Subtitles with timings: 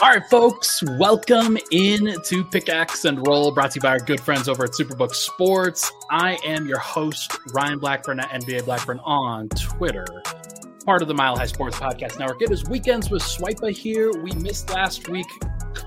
[0.00, 4.20] All right, folks, welcome in to Pickaxe and Roll, brought to you by our good
[4.20, 5.90] friends over at Superbook Sports.
[6.08, 10.06] I am your host, Ryan Blackburn at NBA Blackburn on Twitter,
[10.86, 12.40] part of the Mile High Sports Podcast Network.
[12.42, 14.12] It is weekends with Swipa here.
[14.22, 15.26] We missed last week.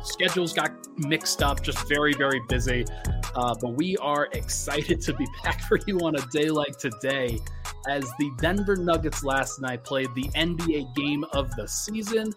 [0.03, 2.85] Schedules got mixed up, just very, very busy.
[3.33, 7.39] Uh, but we are excited to be back for you on a day like today
[7.87, 12.33] as the Denver Nuggets last night played the NBA game of the season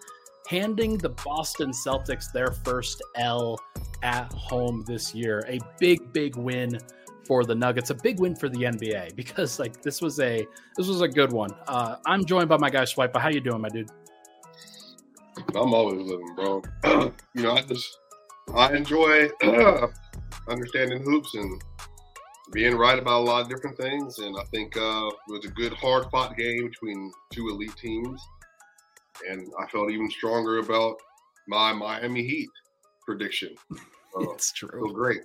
[0.47, 3.59] handing the Boston Celtics their first L
[4.03, 5.43] at home this year.
[5.47, 6.79] A big, big win
[7.25, 10.45] for the Nuggets, a big win for the NBA because like this was a
[10.77, 11.51] this was a good one.
[11.67, 13.17] Uh, I'm joined by my guy Swipa.
[13.17, 13.89] How you doing, my dude?
[15.55, 16.61] I'm always living, bro.
[17.33, 17.97] you know, I just
[18.53, 19.29] I enjoy
[20.47, 21.61] understanding hoops and
[22.51, 24.19] being right about a lot of different things.
[24.19, 28.21] And I think uh, it was a good, hard fought game between two elite teams
[29.29, 30.97] and I felt even stronger about
[31.47, 32.49] my Miami Heat
[33.05, 33.55] prediction.
[34.17, 34.69] Uh, it's true.
[34.87, 35.19] So great.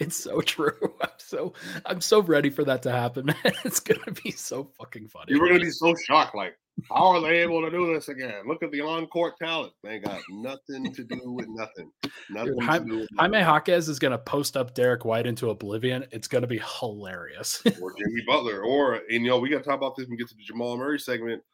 [0.00, 0.72] It's so true.
[1.00, 1.52] I'm so
[1.86, 3.52] I'm so ready for that to happen, man.
[3.64, 5.32] It's gonna be so fucking funny.
[5.32, 6.56] You were gonna be so shocked, like,
[6.90, 8.42] how are they able to do this again?
[8.48, 9.74] Look at the on-court talent.
[9.84, 11.92] They got nothing to do with nothing.
[12.30, 16.04] Nothing Dude, Jaime, with Jaime Jaquez is gonna post up Derrick White into oblivion.
[16.10, 17.62] It's gonna be hilarious.
[17.80, 20.28] or Jimmy Butler, or and you know, we gotta talk about this when we get
[20.30, 21.44] to the Jamal Murray segment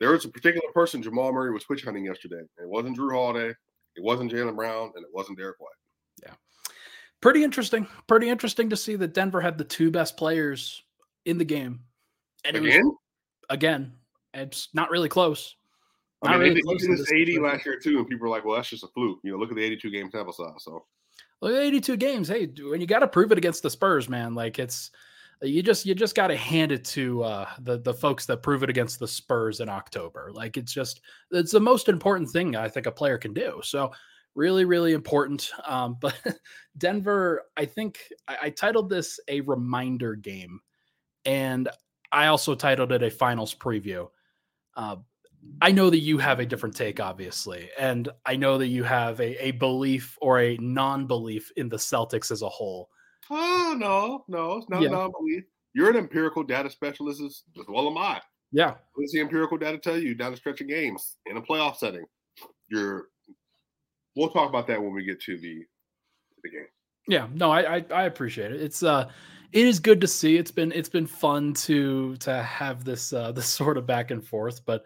[0.00, 2.42] there was a particular person Jamal Murray was switch hunting yesterday.
[2.60, 3.54] It wasn't Jrue Holiday,
[3.96, 5.70] it wasn't Jaylen Brown, and it wasn't Derrick White.
[6.22, 6.34] Yeah.
[7.20, 7.86] Pretty interesting.
[8.06, 10.82] Pretty interesting to see that Denver had the two best players
[11.24, 11.80] in the game.
[12.44, 12.84] And again?
[12.84, 12.96] Was,
[13.50, 13.92] again.
[14.34, 15.56] It's not really close.
[16.22, 18.56] Not I mean, really close this 80 last year too, and people are like, well,
[18.56, 19.20] that's just a fluke.
[19.22, 20.52] You know, look at the 82 game sample size.
[20.58, 20.84] So
[21.40, 22.28] look at 82 games.
[22.28, 24.90] Hey, when you got to prove it against the Spurs, man, like it's
[25.42, 28.62] you just you just got to hand it to uh, the the folks that prove
[28.62, 30.30] it against the Spurs in October.
[30.32, 31.00] Like it's just
[31.30, 33.60] it's the most important thing I think a player can do.
[33.62, 33.92] So
[34.34, 35.50] really really important.
[35.66, 36.16] Um, but
[36.78, 40.60] Denver, I think I, I titled this a reminder game,
[41.24, 41.68] and
[42.10, 44.08] I also titled it a finals preview.
[44.76, 44.96] Uh,
[45.62, 49.20] I know that you have a different take, obviously, and I know that you have
[49.20, 52.90] a, a belief or a non-belief in the Celtics as a whole.
[53.30, 54.90] Oh no, no, it's not yeah.
[54.90, 55.44] non-belief.
[55.74, 58.20] You're an empirical data specialist as, well am I.
[58.52, 58.74] Yeah.
[58.94, 61.76] What does the empirical data tell you down the stretch of games in a playoff
[61.76, 62.04] setting?
[62.70, 63.08] You're
[64.16, 65.64] we'll talk about that when we get to the
[66.42, 66.66] the game.
[67.06, 68.62] Yeah, no, I, I I, appreciate it.
[68.62, 69.10] It's uh
[69.52, 70.36] it is good to see.
[70.36, 74.24] It's been it's been fun to to have this uh this sort of back and
[74.24, 74.84] forth, but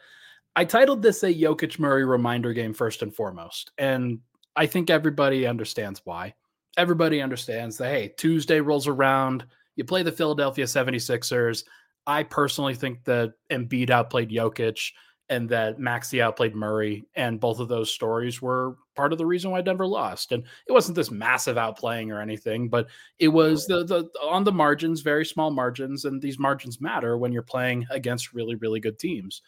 [0.54, 3.72] I titled this a Jokic Murray reminder game first and foremost.
[3.78, 4.20] And
[4.54, 6.34] I think everybody understands why
[6.76, 9.44] everybody understands that hey, Tuesday rolls around,
[9.76, 11.64] you play the Philadelphia 76ers.
[12.06, 14.92] I personally think that Embiid outplayed Jokic
[15.28, 19.50] and that Maxey outplayed Murray, and both of those stories were part of the reason
[19.50, 20.32] why Denver lost.
[20.32, 24.52] And it wasn't this massive outplaying or anything, but it was the the on the
[24.52, 28.98] margins, very small margins, and these margins matter when you're playing against really really good
[28.98, 29.42] teams.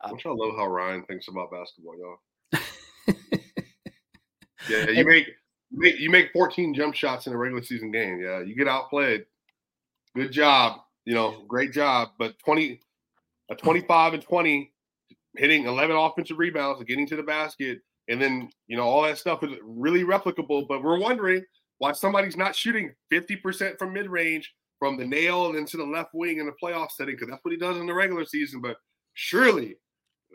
[0.00, 2.60] Uh, I love how Ryan thinks about basketball, y'all.
[4.68, 5.28] yeah, you make
[5.70, 8.20] you make, you make 14 jump shots in a regular season game.
[8.20, 9.26] Yeah, you get outplayed.
[10.14, 10.80] Good job.
[11.04, 12.10] You know, great job.
[12.18, 12.80] But 20,
[13.50, 14.72] a 25 and 20,
[15.36, 19.42] hitting 11 offensive rebounds, getting to the basket, and then you know all that stuff
[19.44, 20.66] is really replicable.
[20.66, 21.44] But we're wondering
[21.78, 26.10] why somebody's not shooting 50% from mid range from the nail and into the left
[26.14, 28.60] wing in the playoff setting because that's what he does in the regular season.
[28.60, 28.76] But
[29.14, 29.76] surely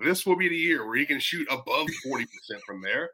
[0.03, 2.25] this will be the year where he can shoot above 40%
[2.65, 3.09] from there.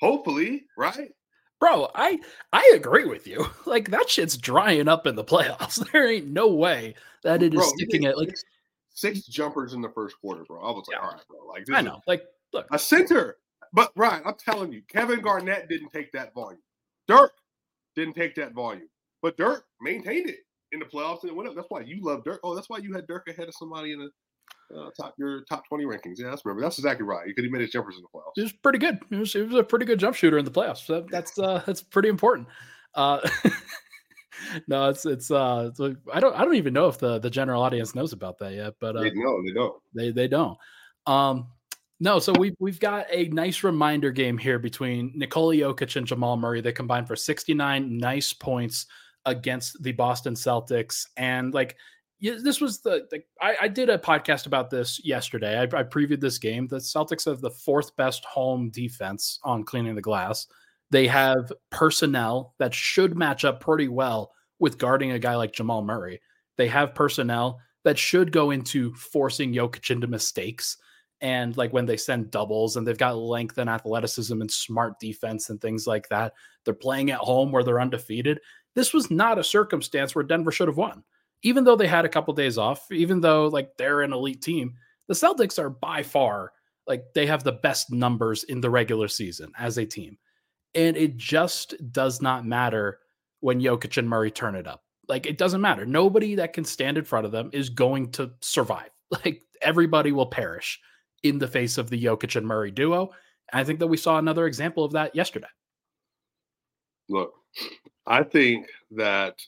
[0.00, 1.10] Hopefully, right?
[1.58, 2.18] Bro, I
[2.52, 3.46] I agree with you.
[3.66, 5.84] Like that shit's drying up in the playoffs.
[5.92, 6.94] There ain't no way
[7.24, 8.34] that it is bro, sticking it like
[8.90, 10.60] six jumpers in the first quarter, bro.
[10.62, 11.04] I was like, yeah.
[11.04, 11.46] all right, bro.
[11.46, 12.00] Like I know.
[12.06, 13.36] Like look, a center.
[13.72, 16.62] But Ryan, I'm telling you, Kevin Garnett didn't take that volume.
[17.08, 17.32] Dirk
[17.96, 18.88] didn't take that volume.
[19.20, 20.38] But Dirk maintained it
[20.72, 21.56] in the playoffs and it went up.
[21.56, 22.40] That's why you love Dirk.
[22.44, 24.10] Oh, that's why you had Dirk ahead of somebody in the
[24.74, 26.18] uh, top your top twenty rankings.
[26.18, 27.26] Yeah, that's remember that's exactly right.
[27.26, 28.32] Because he made his jumpers in the playoffs.
[28.34, 28.98] He was pretty good.
[29.10, 30.86] He was, he was a pretty good jump shooter in the playoffs.
[30.86, 32.48] So that's uh, that's pretty important.
[32.94, 33.28] Uh,
[34.68, 37.30] no, it's it's uh, it's like, I don't I don't even know if the the
[37.30, 38.74] general audience knows about that yet.
[38.80, 39.82] But uh, they know they don't.
[39.94, 40.58] They they don't.
[41.06, 41.48] Um,
[41.98, 46.36] no, so we've we've got a nice reminder game here between Nikola Jokic and Jamal
[46.36, 46.60] Murray.
[46.60, 48.86] They combined for 69 nice points
[49.26, 51.06] against the Boston Celtics.
[51.16, 51.76] And like
[52.20, 55.58] this was the, the I, I, did a podcast about this yesterday.
[55.58, 56.66] I, I, previewed this game.
[56.66, 60.46] The Celtics have the fourth best home defense on cleaning the glass.
[60.90, 65.82] They have personnel that should match up pretty well with guarding a guy like Jamal
[65.82, 66.20] Murray.
[66.56, 70.78] They have personnel that should go into forcing Jokic into mistakes.
[71.20, 75.48] and like when they send doubles and they've got length and athleticism and smart defense
[75.48, 76.34] and things like that.
[76.64, 78.40] They're playing at home where they're undefeated.
[78.74, 81.02] This was not a circumstance where Denver should have won.
[81.42, 84.74] Even though they had a couple days off, even though like they're an elite team,
[85.08, 86.52] the Celtics are by far
[86.86, 90.18] like they have the best numbers in the regular season as a team.
[90.74, 92.98] And it just does not matter
[93.40, 94.82] when Jokic and Murray turn it up.
[95.08, 95.86] Like it doesn't matter.
[95.86, 98.90] Nobody that can stand in front of them is going to survive.
[99.24, 100.80] Like everybody will perish
[101.22, 103.10] in the face of the Jokic and Murray duo.
[103.52, 105.46] I think that we saw another example of that yesterday.
[107.08, 107.32] Look,
[108.04, 108.66] I think
[108.96, 109.40] that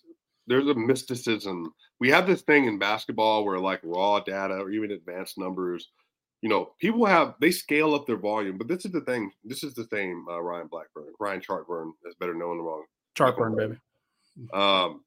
[0.49, 1.73] there's a mysticism.
[2.01, 5.89] We have this thing in basketball where like raw data or even advanced numbers,
[6.43, 8.59] you know, people have they scale up their volume.
[8.59, 9.31] But this is the thing.
[9.45, 12.85] This is the same Uh, Ryan Blackburn, Ryan Chartburn is better known among
[13.17, 13.77] Chartburn, baby.
[14.53, 15.05] Um,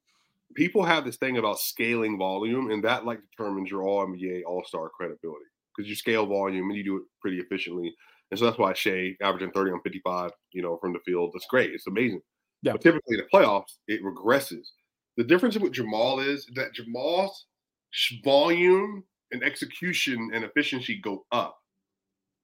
[0.55, 4.63] people have this thing about scaling volume, and that like determines your All NBA All
[4.65, 5.45] Star credibility
[5.75, 7.93] because you scale volume and you do it pretty efficiently.
[8.29, 11.31] And so that's why Shai averaging 30 on 55, you know, from the field.
[11.33, 11.73] That's great.
[11.73, 12.21] It's amazing.
[12.61, 12.73] Yeah.
[12.73, 14.67] But typically in the playoffs, it regresses.
[15.21, 17.45] The difference with Jamal is that Jamal's
[18.23, 21.59] volume and execution and efficiency go up.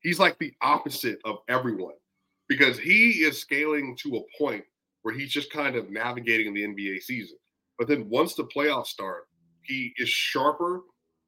[0.04, 1.96] He's like the opposite of everyone
[2.48, 4.64] because he is scaling to a point
[5.02, 7.38] where he's just kind of navigating the NBA season.
[7.80, 9.24] But then once the playoffs start,
[9.64, 10.82] he is sharper,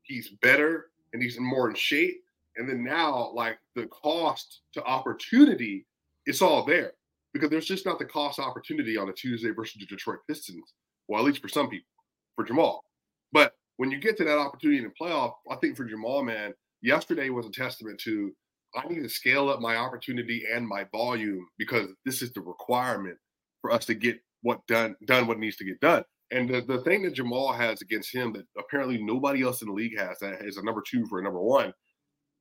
[0.03, 2.21] he's better, and he's more in shape.
[2.57, 5.87] And then now, like the cost to opportunity,
[6.27, 6.91] it's all there
[7.33, 10.75] because there's just not the cost opportunity on a Tuesday versus the Detroit Pistons.
[11.09, 11.89] Well, at least for some people,
[12.35, 12.85] for Jamal.
[13.33, 16.53] But when you get to that opportunity in the playoff, I think for Jamal, man,
[16.81, 18.31] yesterday was a testament to
[18.75, 23.17] I need to scale up my opportunity and my volume because this is the requirement
[23.61, 26.03] for us to get what done done what needs to get done.
[26.31, 29.73] And the, the thing that Jamal has against him that apparently nobody else in the
[29.73, 31.73] league has that is a number two for a number one.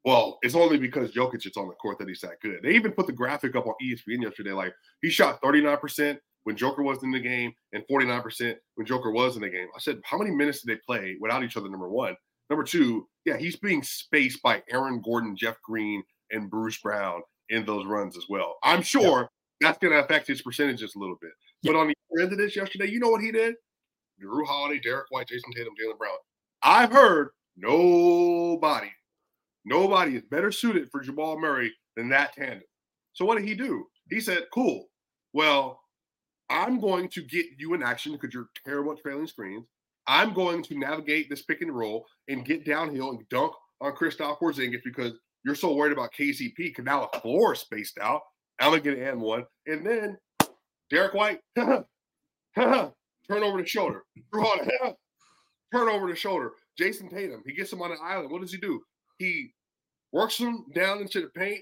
[0.05, 2.61] Well, it's only because Jokic is on the court that he's that good.
[2.63, 4.53] They even put the graphic up on ESPN yesterday.
[4.53, 9.37] Like he shot 39% when Joker was in the game and 49% when Joker was
[9.37, 9.67] in the game.
[9.77, 11.69] I said, how many minutes did they play without each other?
[11.69, 12.17] Number one.
[12.49, 17.67] Number two, yeah, he's being spaced by Aaron Gordon, Jeff Green, and Bruce Brown in
[17.67, 18.57] those runs as well.
[18.63, 19.29] I'm sure
[19.61, 19.69] yeah.
[19.69, 21.33] that's going to affect his percentages a little bit.
[21.61, 21.73] Yeah.
[21.73, 23.55] But on the end of this yesterday, you know what he did?
[24.19, 26.17] Jrue Holiday, Derrick White, Jayson Tatum, Jaylen Brown.
[26.63, 27.29] I've heard
[27.59, 28.91] nobody,
[29.67, 32.63] nobody is better suited for Jamal Murray than that tandem.
[33.13, 33.85] So what did he do?
[34.09, 34.87] He said, "Cool.
[35.35, 35.83] Well,
[36.51, 39.67] I'm going to get you in action because you're terrible at trailing screens.
[40.07, 44.39] I'm going to navigate this pick and roll and get downhill and dunk on Kristaps
[44.39, 45.13] Porzingis because
[45.45, 48.23] you're so worried about KCP because now the floor is spaced out.
[48.61, 50.19] I'm gonna get an one, and then
[50.91, 51.85] Derrick White, turn
[53.31, 54.03] over the shoulder.
[55.71, 56.53] Turn over the shoulder.
[56.81, 58.31] Jayson Tatum, he gets him on an island.
[58.31, 58.81] What does he do?
[59.19, 59.53] He
[60.13, 61.61] works him down into the paint.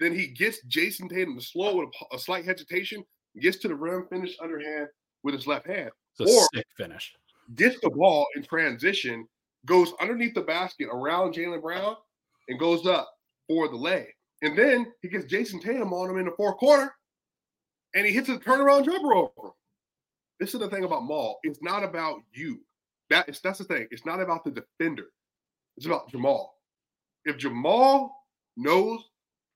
[0.00, 3.04] Then he gets Jayson Tatum to slow with a, a slight hesitation,
[3.40, 4.88] gets to the rim, finish underhand
[5.22, 5.90] with his left hand.
[6.18, 7.14] It's a or sick finish.
[7.54, 9.26] Gets the ball in transition,
[9.66, 11.96] goes underneath the basket around Jaylen Brown,
[12.48, 13.10] and goes up
[13.48, 14.08] for the lay.
[14.42, 16.92] And then he gets Jayson Tatum on him in the fourth quarter,
[17.94, 19.52] and he hits a turnaround jumper over him.
[20.40, 21.38] This is the thing about Maul.
[21.44, 22.60] It's not about you.
[23.10, 23.86] That is that's the thing.
[23.90, 25.06] It's not about the defender.
[25.76, 26.54] It's about Jamal.
[27.24, 28.16] If Jamal
[28.56, 29.00] knows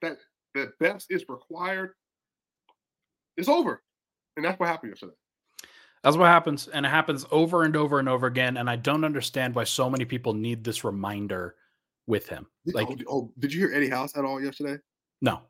[0.02, 0.18] that
[0.54, 1.92] the best is required,
[3.36, 3.82] it's over.
[4.36, 5.14] And that's what happened yesterday.
[6.02, 6.68] That's what happens.
[6.68, 8.58] And it happens over and over and over again.
[8.58, 11.56] And I don't understand why so many people need this reminder
[12.06, 12.46] with him.
[12.66, 14.80] Like, oh, oh did you hear Eddie House at all yesterday?
[15.20, 15.40] No.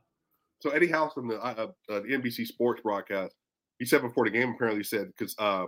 [0.60, 3.34] So Eddie House on the, uh, uh, the NBC Sports broadcast,
[3.78, 5.66] he said before the game apparently said because uh,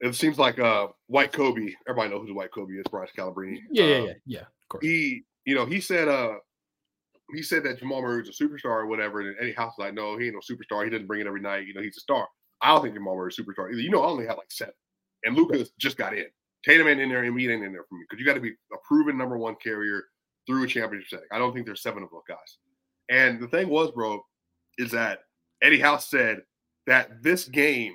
[0.00, 1.72] it seems like uh, White Kobe.
[1.88, 3.56] Everybody knows who White Kobe is, Bryce Scalabrine.
[3.70, 4.40] Yeah, uh, yeah, yeah, yeah.
[4.40, 4.84] Of course.
[4.84, 6.34] He, you know, he said uh,
[7.34, 9.94] he said that Jamal Murray was a superstar or whatever, and Eddie House was like,
[9.94, 10.84] no, he ain't no superstar.
[10.84, 11.66] He doesn't bring it every night.
[11.66, 12.26] You know, he's a star.
[12.62, 13.80] I don't think Jamal Murray is a superstar either.
[13.80, 14.74] You know, I only have like seven,
[15.24, 16.26] and Lucas just got in.
[16.64, 18.40] Tatum ain't in there, and Embiid ain't in there for me because you got to
[18.40, 20.04] be a proven number one carrier
[20.46, 21.28] through a championship setting.
[21.32, 22.58] I don't think there's seven of those guys.
[23.08, 24.20] And the thing was, bro,
[24.78, 25.20] is that
[25.62, 26.42] Eddie House said
[26.86, 27.94] that this game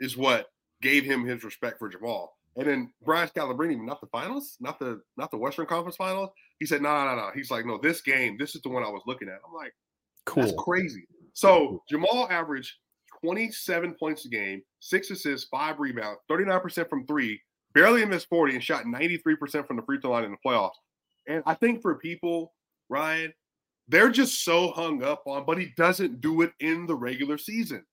[0.00, 0.46] is what
[0.82, 2.32] gave him his respect for Jamal.
[2.56, 6.30] And then Brian Scalabrine, not the finals, not the not the Western Conference Finals.
[6.58, 8.88] He said, "No, no, no." He's like, "No, this game, this is the one I
[8.88, 9.72] was looking at." I'm like,
[10.26, 12.72] "Cool, that's crazy." So Jamal averaged
[13.22, 17.40] 27 points a game, six assists, five rebounds, 39% from three,
[17.74, 20.76] barely missed 40, and shot 93% from the free throw line in the playoffs.
[21.28, 22.52] And I think for people,
[22.88, 23.32] Ryan,
[23.88, 27.84] they're just so hung up on, but he doesn't do it in the regular season.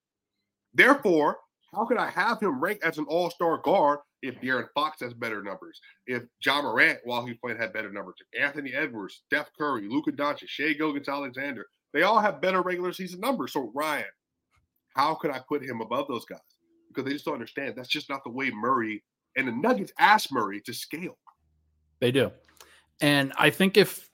[0.74, 1.38] Therefore,
[1.72, 5.42] how could I have him ranked as an all-star guard if De'Aaron Fox has better
[5.42, 9.88] numbers, if Ja Morant, while he's playing, had better numbers, if Anthony Edwards, Steph Curry,
[9.88, 13.52] Luka Doncic, Shai Gilgeous-Alexander, they all have better regular season numbers.
[13.52, 14.04] So Ryan,
[14.94, 16.40] how could I put him above those guys?
[16.88, 17.74] Because they just don't understand.
[17.76, 19.02] That's just not the way Murray
[19.36, 21.16] and the Nuggets ask Murray to scale.
[22.00, 22.32] They do.
[23.00, 24.10] And I think if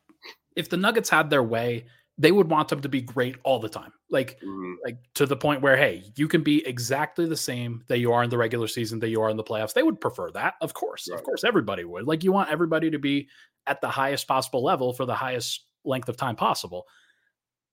[0.56, 3.68] if the Nuggets had their way, they would want them to be great all the
[3.68, 3.92] time.
[4.10, 4.74] Like mm-hmm.
[4.84, 8.22] like to the point where hey, you can be exactly the same that you are
[8.22, 9.72] in the regular season that you are in the playoffs.
[9.72, 10.54] They would prefer that.
[10.60, 11.08] Of course.
[11.10, 11.18] Right.
[11.18, 12.06] Of course everybody would.
[12.06, 13.28] Like you want everybody to be
[13.66, 16.84] at the highest possible level for the highest length of time possible.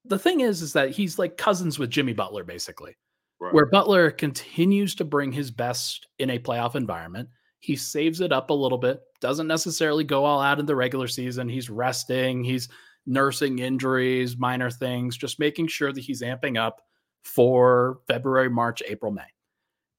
[0.04, 2.96] The thing is is that he's like cousins with Jimmy Butler basically.
[3.38, 3.54] Right.
[3.54, 7.28] Where Butler continues to bring his best in a playoff environment.
[7.58, 11.06] He saves it up a little bit, doesn't necessarily go all out in the regular
[11.06, 11.48] season.
[11.48, 12.68] He's resting, he's
[13.06, 16.82] nursing injuries, minor things, just making sure that he's amping up
[17.24, 19.22] for February, March, April, May.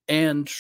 [0.08, 0.52] And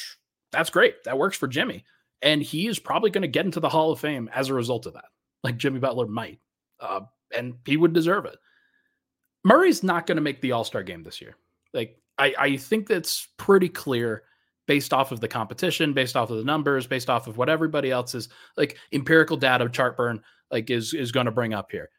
[0.51, 1.03] that's great.
[1.03, 1.83] That works for Jimmy.
[2.21, 4.85] And he is probably going to get into the Hall of Fame as a result
[4.85, 5.05] of that,
[5.43, 6.39] like Jimmy Butler might.
[6.79, 7.01] Uh,
[7.35, 8.37] and he would deserve it.
[9.43, 11.35] Murray's not going to make the All Star game this year.
[11.73, 14.23] Like, I, I think that's pretty clear
[14.67, 17.91] based off of the competition, based off of the numbers, based off of what everybody
[17.91, 20.21] else is like empirical data chart burn
[20.51, 21.89] like is is going to bring up here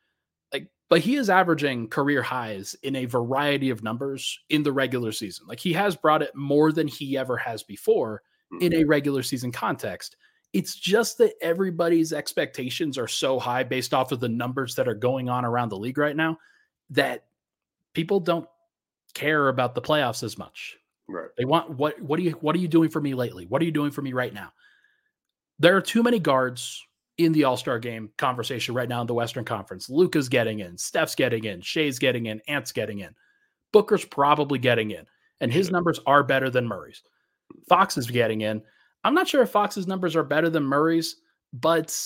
[0.95, 5.45] but he is averaging career highs in a variety of numbers in the regular season.
[5.49, 8.23] Like he has brought it more than he ever has before
[8.61, 8.89] in a mm-hmm.
[8.89, 10.15] regular season context.
[10.53, 14.95] It's just that everybody's expectations are so high based off of the numbers that are
[14.95, 16.39] going on around the league right now
[16.91, 17.25] that
[17.93, 18.47] people don't
[19.15, 20.77] care about the playoffs as much.
[21.09, 21.31] Right.
[21.37, 23.47] They want what what are you what are you doing for me lately?
[23.47, 24.53] What are you doing for me right now?
[25.59, 26.81] There are too many guards
[27.19, 29.89] in the All Star game conversation right now in the Western Conference.
[29.89, 33.15] Luka's getting in, Steph's getting in, Shai's getting in, Ant's getting in,
[33.73, 35.07] Booker's probably getting in,
[35.41, 37.03] and his numbers are better than Murray's.
[37.69, 38.63] Fox is getting in.
[39.05, 41.17] I'm not sure if Fox's numbers are better than Murray's,
[41.53, 41.97] but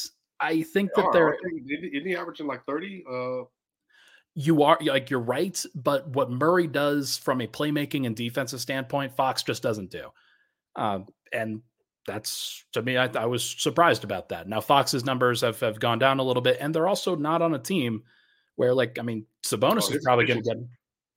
[0.41, 1.35] I think they that they're.
[1.35, 3.05] Isn't he averaging like 30?
[3.11, 3.45] Uh...
[4.35, 9.17] You are like you're right, but what Murray does from a playmaking and defensive standpoint,
[9.17, 10.11] Fox just doesn't do.
[10.77, 11.63] Um, and
[12.09, 14.49] that's to me, I, I, was surprised about that.
[14.49, 17.55] Now Fox's numbers have, have gone down a little bit, and they're also not on
[17.55, 18.03] a team
[18.57, 20.57] where, like, I mean, Sabonis oh, is probably going to get,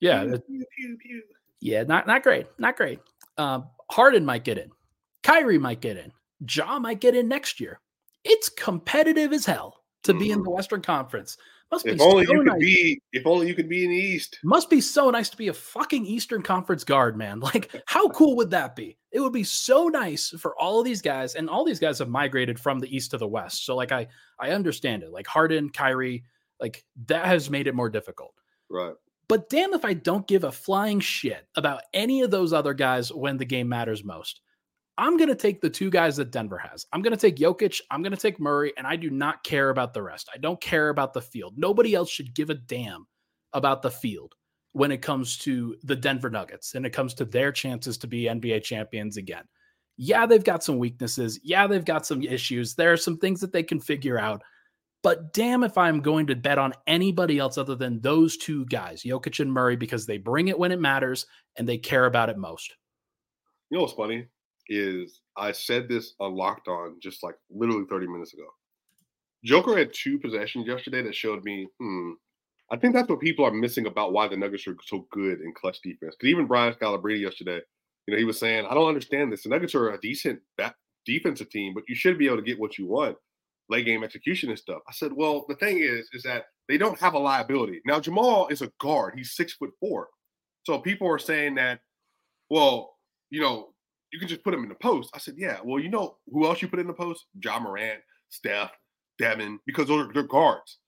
[0.01, 0.39] yeah, pew,
[0.77, 1.23] pew, pew,
[1.61, 2.99] yeah, not not great, not great.
[3.37, 4.69] Um, Harden might get in,
[5.23, 6.11] Kyrie might get in,
[6.47, 7.79] Ja might get in next year.
[8.23, 10.19] It's competitive as hell to mm-hmm.
[10.19, 10.43] be in mm-hmm.
[10.43, 11.37] the Western Conference.
[11.71, 12.53] Must if only so you nice.
[12.53, 13.01] could be.
[13.13, 14.39] If only you could be in the East.
[14.43, 17.39] Must be so nice to be a fucking Eastern Conference guard, man.
[17.51, 18.97] Like, how cool would that be?
[19.11, 22.09] It would be so nice for all of these guys, and all these guys have
[22.09, 23.65] migrated from the East to the West.
[23.65, 24.07] So, like, I
[24.39, 25.11] I understand it.
[25.11, 26.23] Like Harden, Kyrie,
[26.59, 28.33] like that has made it more difficult.
[28.69, 28.93] Right.
[29.27, 33.13] But damn if I don't give a flying shit about any of those other guys
[33.13, 34.41] when the game matters most.
[35.01, 36.85] I'm going to take the two guys that Denver has.
[36.93, 37.81] I'm going to take Jokic.
[37.89, 40.29] I'm going to take Murray, and I do not care about the rest.
[40.31, 41.55] I don't care about the field.
[41.57, 43.07] Nobody else should give a damn
[43.51, 44.35] about the field
[44.73, 48.25] when it comes to the Denver Nuggets and it comes to their chances to be
[48.25, 49.43] NBA champions again.
[49.97, 51.39] Yeah, they've got some weaknesses.
[51.41, 52.75] Yeah, they've got some issues.
[52.75, 54.43] There are some things that they can figure out.
[55.01, 59.01] But damn if I'm going to bet on anybody else other than those two guys,
[59.01, 62.37] Jokic and Murray, because they bring it when it matters and they care about it
[62.37, 62.75] most.
[63.71, 64.27] You know what's funny?
[64.71, 68.45] Is I said this on Locked On just like literally 30 minutes ago.
[69.43, 72.11] Joker had two possessions yesterday that showed me, hmm,
[72.71, 75.53] I think that's what people are missing about why the Nuggets are so good in
[75.53, 76.15] clutch defense.
[76.17, 77.59] Because even Brian Scalabrine yesterday,
[78.07, 79.43] you know, he was saying, I don't understand this.
[79.43, 80.39] The Nuggets are a decent
[81.05, 83.17] defensive team, but you should be able to get what you want,
[83.69, 84.81] late game execution and stuff.
[84.87, 87.81] I said, well, the thing is, is that they don't have a liability.
[87.85, 89.15] Now Jamal is a guard.
[89.17, 90.07] He's six foot four.
[90.63, 91.81] So people are saying that,
[92.49, 92.93] well,
[93.31, 93.70] you know,
[94.11, 95.09] you can just put him in the post.
[95.13, 95.59] I said, yeah.
[95.63, 97.25] Well, you know who else you put in the post?
[97.43, 98.71] Ja Morant, Steph,
[99.17, 100.79] Devin, because those are their guards.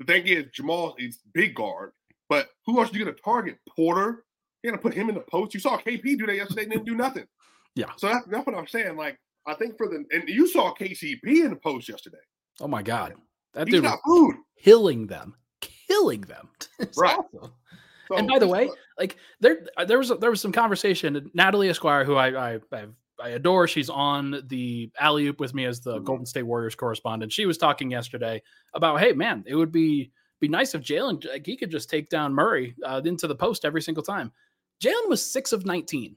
[0.00, 1.92] The thing is, Jamal is big guard,
[2.28, 3.58] but who else are you going to target?
[3.74, 4.24] Porter.
[4.62, 5.54] You're going to put him in the post.
[5.54, 7.24] You saw KP do that yesterday and didn't do nothing.
[7.74, 7.90] Yeah.
[7.96, 8.96] So that's, that's what I'm saying.
[8.96, 12.18] Like, I think for the and you saw KCP in the post yesterday.
[12.60, 13.14] Oh my God,
[13.54, 14.34] that He's dude food.
[14.62, 16.48] killing them, killing them.
[16.96, 17.16] right.
[17.16, 17.52] Awesome.
[18.08, 21.30] So, and by the way, like there uh, there was there was some conversation.
[21.34, 22.58] Natalie Esquire, who I I
[23.22, 26.04] I adore, she's on the alley oop with me as the mm-hmm.
[26.04, 27.32] Golden State Warriors correspondent.
[27.32, 28.42] She was talking yesterday
[28.74, 30.10] about, hey man, it would be
[30.40, 33.64] be nice if Jaylen like, he could just take down Murray uh, into the post
[33.64, 34.32] every single time.
[34.82, 36.16] Jaylen was six of nineteen.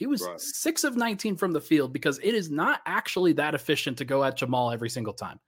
[0.00, 0.40] He was right.
[0.40, 4.24] six of 19 from the field because it is not actually that efficient to go
[4.24, 5.38] at Jamal every single time.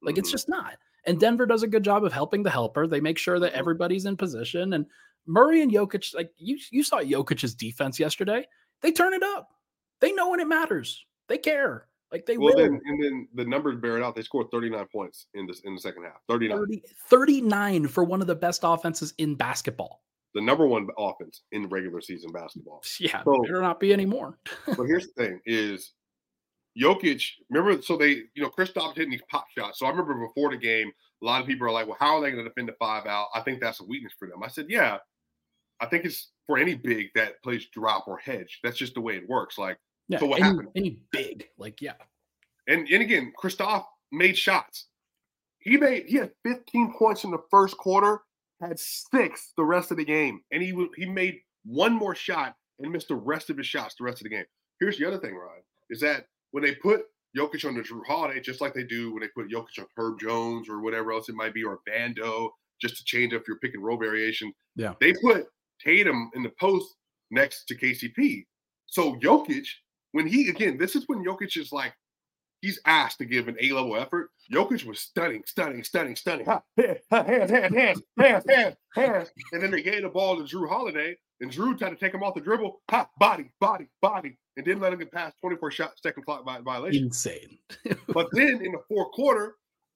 [0.00, 0.20] Like mm-hmm.
[0.20, 0.78] it's just not.
[1.08, 2.86] And Denver does a good job of helping the helper.
[2.86, 3.58] They make sure that mm-hmm.
[3.58, 4.74] everybody's in position.
[4.74, 4.84] And
[5.26, 8.46] Murray and Jokic, like you, you saw Jokic's defense yesterday.
[8.82, 9.48] They turn it up.
[10.00, 11.02] They know when it matters.
[11.28, 11.86] They care.
[12.12, 12.62] Like they well, will.
[12.62, 14.16] then and then the numbers bear it out.
[14.16, 16.20] They scored 39 points in this in the second half.
[16.28, 16.58] 39.
[16.58, 20.02] 30, 39 for one of the best offenses in basketball.
[20.34, 22.82] The number one offense in regular season basketball.
[23.00, 24.38] Yeah, So- better not be anymore.
[24.66, 25.92] but here's the thing: is
[26.80, 27.24] Jokic.
[27.50, 29.78] Remember, so they, you know, Kristaps hitting these pop shots.
[29.78, 30.92] So I remember before the game,
[31.22, 33.06] a lot of people are like, "Well, how are they going to defend the five
[33.06, 34.42] out?" I think that's a weakness for them.
[34.42, 34.98] I said, "Yeah,
[35.80, 38.60] I think it's for any big that plays drop or hedge.
[38.62, 39.58] That's just the way it works.
[39.58, 40.68] Like, Yeah, So what any, happened?
[40.74, 41.94] any big, like yeah,
[42.66, 44.86] and and again, Kristaps made shots.
[45.58, 48.22] He made he had 15 points in the first quarter,
[48.60, 52.90] had six the rest of the game, and he he made one more shot and
[52.92, 54.46] missed the rest of his shots the rest of the game.
[54.80, 57.02] Here's the other thing, Ryan, is that when they put
[57.36, 60.20] Jokic on the Jrue Holiday, just like they do when they put Jokic on Herb
[60.20, 62.50] Jones or whatever else it might be, or Bando,
[62.80, 64.52] just to change up your pick and roll variation.
[64.76, 64.94] Yeah.
[65.00, 65.46] They put
[65.84, 66.94] Tatum in the post
[67.30, 68.46] next to KCP.
[68.86, 69.66] So Jokic,
[70.12, 71.94] when he again, this is when Jokic is like
[72.60, 74.30] he's asked to give an A level effort.
[74.52, 76.46] Jokic was stunning, stunning, stunning, stunning.
[76.46, 79.30] Ha, ha, ha, Hands, hands, hands, hands, hands, hands.
[79.52, 82.22] And then they gave the ball to Jrue Holiday, and Jrue tried to take him
[82.22, 82.80] off the dribble.
[82.90, 87.04] Ha, body, body, body, and didn't let him get past 24 shot second clock violation.
[87.04, 87.58] insane.
[88.12, 89.54] But then in the fourth quarter,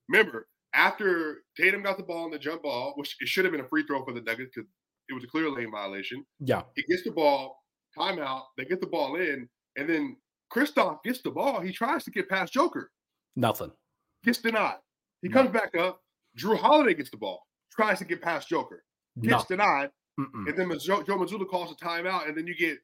[0.09, 3.61] remember, after Tatum got the ball on the jump ball, which it should have been
[3.61, 4.71] a free throw for the Nuggets because
[5.09, 6.25] it was a clear lane violation.
[6.39, 7.59] yeah, He gets the ball,
[7.99, 10.17] timeout, they get the ball in, and then
[10.53, 11.61] Kristaps gets the ball.
[11.61, 12.91] He tries to get past Joker,
[13.37, 13.73] nothing.
[14.25, 14.77] gets denied.
[15.23, 15.35] He No.
[15.43, 16.01] comes back up.
[16.39, 17.43] Jrue Holiday gets the ball,
[17.73, 18.85] tries to get past Joker,
[19.21, 19.57] gets Nothing.
[19.59, 19.91] denied,
[20.21, 20.49] Mm-mm.
[20.49, 22.79] and then Joe, Joe Mazzulla calls a timeout, and then you get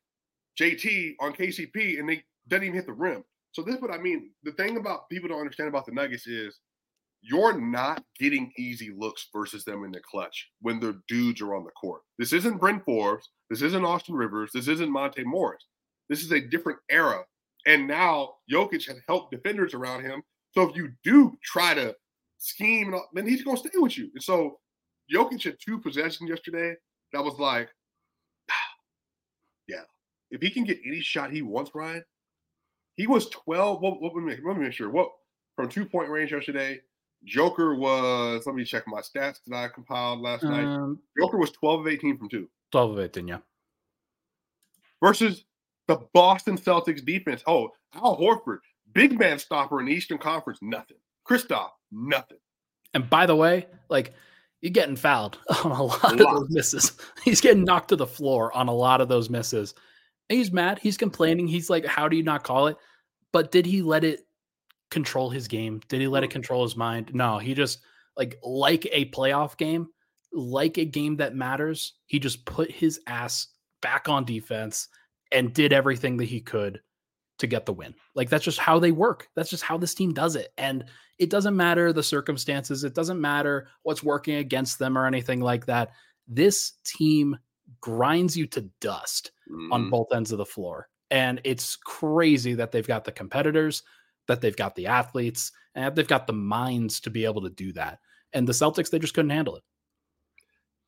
[0.61, 3.25] JT on KCP, and they doesn't even hit the rim.
[3.53, 4.31] So this is what I mean.
[4.45, 6.59] The thing about people don't understand about the Nuggets is
[7.21, 11.65] you're not getting easy looks versus them in the clutch when their dudes are on
[11.65, 12.03] the court.
[12.19, 13.31] This isn't Bryn Forbes.
[13.51, 14.51] This isn't Austin Rivers.
[14.53, 15.65] This isn't Monte Morris.
[16.09, 17.25] This is a different era.
[17.67, 20.23] And now Jokic has helped defenders around him.
[20.53, 21.95] So if you do try to
[22.39, 24.11] scheme, then he's going to stay with you.
[24.15, 24.59] And so
[25.13, 26.75] Jokic had two possessions yesterday
[27.13, 27.69] that was like,
[30.31, 32.05] if he can get any shot he wants, Ryan,
[32.97, 33.81] he was 12.
[33.81, 34.91] What, what, let, me, let me make sure.
[34.91, 35.11] What
[35.57, 36.81] from two point range yesterday?
[37.25, 40.65] Joker was, let me check my stats that I compiled last night.
[40.65, 43.39] Um, Joker was 12 of 18 from two 12 of 18, yeah.
[45.03, 45.45] versus
[45.89, 47.43] the Boston Celtics defense.
[47.47, 48.59] Oh, Al Horford,
[48.93, 50.99] big man stopper in the Eastern Conference, nothing.
[51.29, 52.39] Kristaps, nothing.
[52.95, 54.13] And by the way, like
[54.61, 56.93] you're getting fouled on a lot of those misses.
[57.25, 59.75] He's getting knocked to the floor on a lot of those misses.
[60.29, 60.79] He's mad.
[60.79, 61.49] He's complaining.
[61.49, 62.77] He's like, "How do you not call it?"
[63.33, 64.27] But did he let it
[64.91, 65.81] control his game?
[65.89, 66.33] Did he let it mm.
[66.33, 67.11] control his mind?
[67.15, 67.39] No.
[67.39, 67.81] He just
[68.17, 69.89] like like a playoff game,
[70.33, 71.95] like a game that matters.
[72.07, 73.49] He just put his ass
[73.81, 74.89] back on defense
[75.33, 76.81] and did everything that he could
[77.39, 77.95] to get the win.
[78.15, 79.29] Like that's just how they work.
[79.37, 80.53] That's just how this team does it.
[80.59, 80.85] And
[81.19, 85.67] it doesn't matter the circumstances, it doesn't matter what's working against them or anything like
[85.67, 85.91] that.
[86.27, 87.37] This team
[87.81, 89.33] grinds you to dust
[89.71, 89.91] on Mhm.
[89.91, 90.89] both ends of the floor.
[91.11, 93.83] And it's crazy that they've got the competitors,
[94.27, 97.73] that they've got the athletes, and they've got the minds to be able to do
[97.73, 98.01] that.
[98.33, 99.65] And the Celtics, they just couldn't handle it.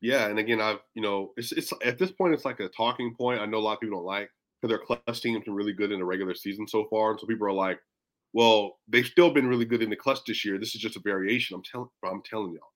[0.00, 3.14] Yeah, and again, I've you know, it's it's at this point, it's like a talking
[3.14, 3.40] point.
[3.40, 5.92] I know a lot of people don't like because their clutch team's been really good
[5.92, 7.80] in the regular season so far, and so people are like,
[8.32, 10.58] "Well, they've still been really good in the clutch this year.
[10.58, 12.72] This is just a variation." I'm telling, I'm telling y'all.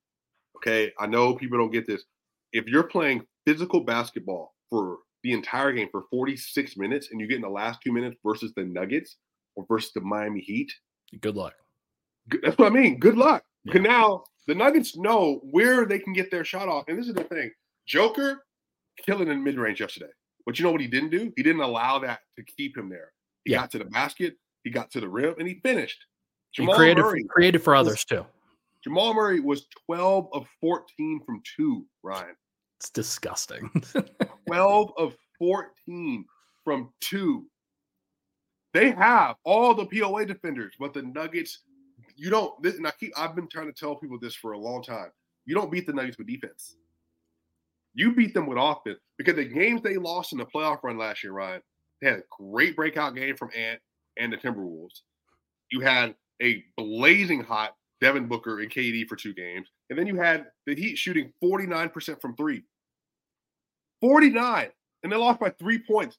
[0.59, 2.05] Okay, I know people don't get this.
[2.55, 7.37] If you're playing physical basketball for the entire game for 46 minutes, and you get
[7.37, 9.17] in the last two minutes versus the Nuggets
[9.57, 10.73] or versus the Miami Heat,
[11.21, 11.55] Good luck.
[12.43, 12.99] That's what I mean.
[12.99, 13.45] Good luck.
[13.65, 13.81] Yeah.
[13.81, 16.85] Now the Nuggets know where they can get their shot off.
[16.89, 17.51] And this is the thing
[17.87, 18.45] Joker
[19.05, 20.11] killing in mid range yesterday.
[20.47, 21.33] But you know what he didn't do?
[21.37, 23.13] He didn't allow that to keep him there.
[23.45, 23.61] He Yeah.
[23.61, 26.05] got to the basket, he got to the rim, and he finished.
[26.51, 28.27] He Jamal created, Murray, created for others too.
[28.83, 32.37] Jamal Murray was 12 of 14 from two, Ryan.
[32.85, 33.71] It's disgusting.
[34.47, 36.27] 12 of 14
[36.65, 37.47] from two.
[38.75, 41.61] They have all the POA defenders, but the Nuggets,
[42.15, 42.63] you don't.
[42.63, 45.11] This, and I keep, I've been trying to tell people this for a long time.
[45.47, 46.77] You don't beat the Nuggets with defense.
[47.95, 51.25] You beat them with offense because the games they lost in the playoff run last
[51.25, 51.63] year, Ryan,
[52.03, 53.81] they had a great breakout game from Ant
[54.19, 55.01] and the Timberwolves.
[55.71, 60.17] You had a blazing hot Devin Booker and KD for two games, and then you
[60.17, 62.63] had the Heat shooting 49% from three.
[64.05, 64.69] 49
[65.03, 66.19] and they lost by three points.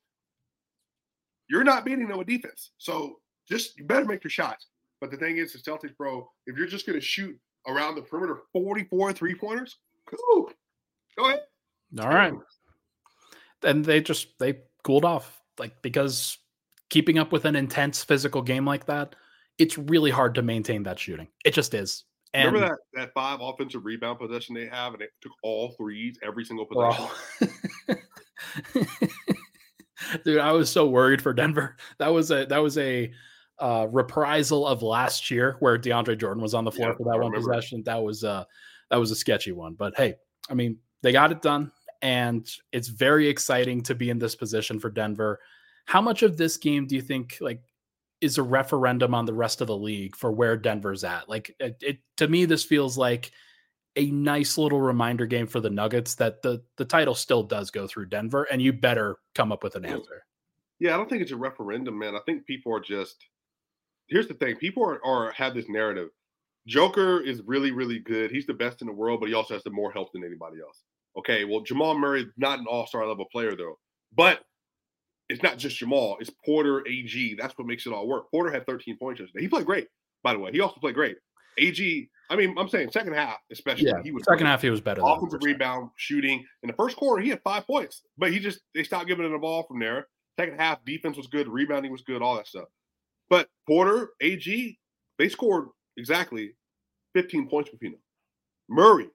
[1.47, 2.71] You're not beating them with defense.
[2.79, 4.65] So just you better make your shots.
[4.99, 8.41] But the thing is, the Celtics, bro, if you're just gonna shoot around the perimeter
[8.53, 10.51] 44 three pointers, cool.
[11.15, 11.41] Go ahead.
[11.99, 12.33] All right.
[13.61, 16.39] And they just they cooled off like because
[16.89, 19.15] keeping up with an intense physical game like that,
[19.59, 21.27] it's really hard to maintain that shooting.
[21.45, 22.03] It just is.
[22.35, 26.17] And Remember that that five offensive rebound possession they have, and it took all threes
[26.21, 27.07] every single possession.
[30.25, 31.77] Dude, I was so worried for Denver.
[31.97, 33.11] That was a that was a
[33.59, 37.11] uh, reprisal of last year where DeAndre Jordan was on the floor Yeah, for that
[37.15, 37.53] I one remember.
[37.53, 37.83] possession.
[37.85, 38.43] That was uh
[38.89, 39.73] that was a sketchy one.
[39.73, 40.15] But hey,
[40.49, 41.71] I mean, they got it done,
[42.01, 45.39] and it's very exciting to be in this position for Denver.
[45.85, 47.61] How much of this game do you think like
[48.21, 51.29] is a referendum on the rest of the league for where Denver's at?
[51.29, 53.31] Like it, it to me, this feels like
[53.95, 57.87] a nice little reminder game for the Nuggets that the the title still does go
[57.87, 60.25] through Denver, and you better come up with an answer.
[60.79, 62.15] Yeah, I don't think it's a referendum, man.
[62.15, 63.25] I think people are just.
[64.07, 66.09] Here's the thing: people are, are have this narrative.
[66.67, 68.31] Joker is really, really good.
[68.31, 70.57] He's the best in the world, but he also has the more help than anybody
[70.65, 70.83] else.
[71.17, 73.77] Okay, well, Jamal Murray is not an All Star level player though,
[74.15, 74.41] but
[75.29, 76.17] it's not just Jamal.
[76.19, 77.35] It's Porter, AG.
[77.39, 78.29] That's what makes it all work.
[78.31, 79.41] Porter had 13 points yesterday.
[79.41, 79.87] He played great,
[80.23, 80.51] by the way.
[80.51, 81.17] He also played great.
[81.57, 82.09] AG.
[82.29, 83.87] I mean, I'm saying second half, especially.
[83.87, 85.01] Yeah, he was second great half he was better.
[85.03, 86.43] offensive rebound, shooting.
[86.63, 89.31] In the first quarter, he had five points, but he just they stopped giving him
[89.31, 90.07] the ball from there.
[90.39, 92.67] Second half, defense was good, rebounding was good, all that stuff.
[93.29, 94.77] But Porter, AG,
[95.17, 96.51] they scored exactly
[97.13, 98.01] 15 points between them.
[98.69, 99.09] Murray,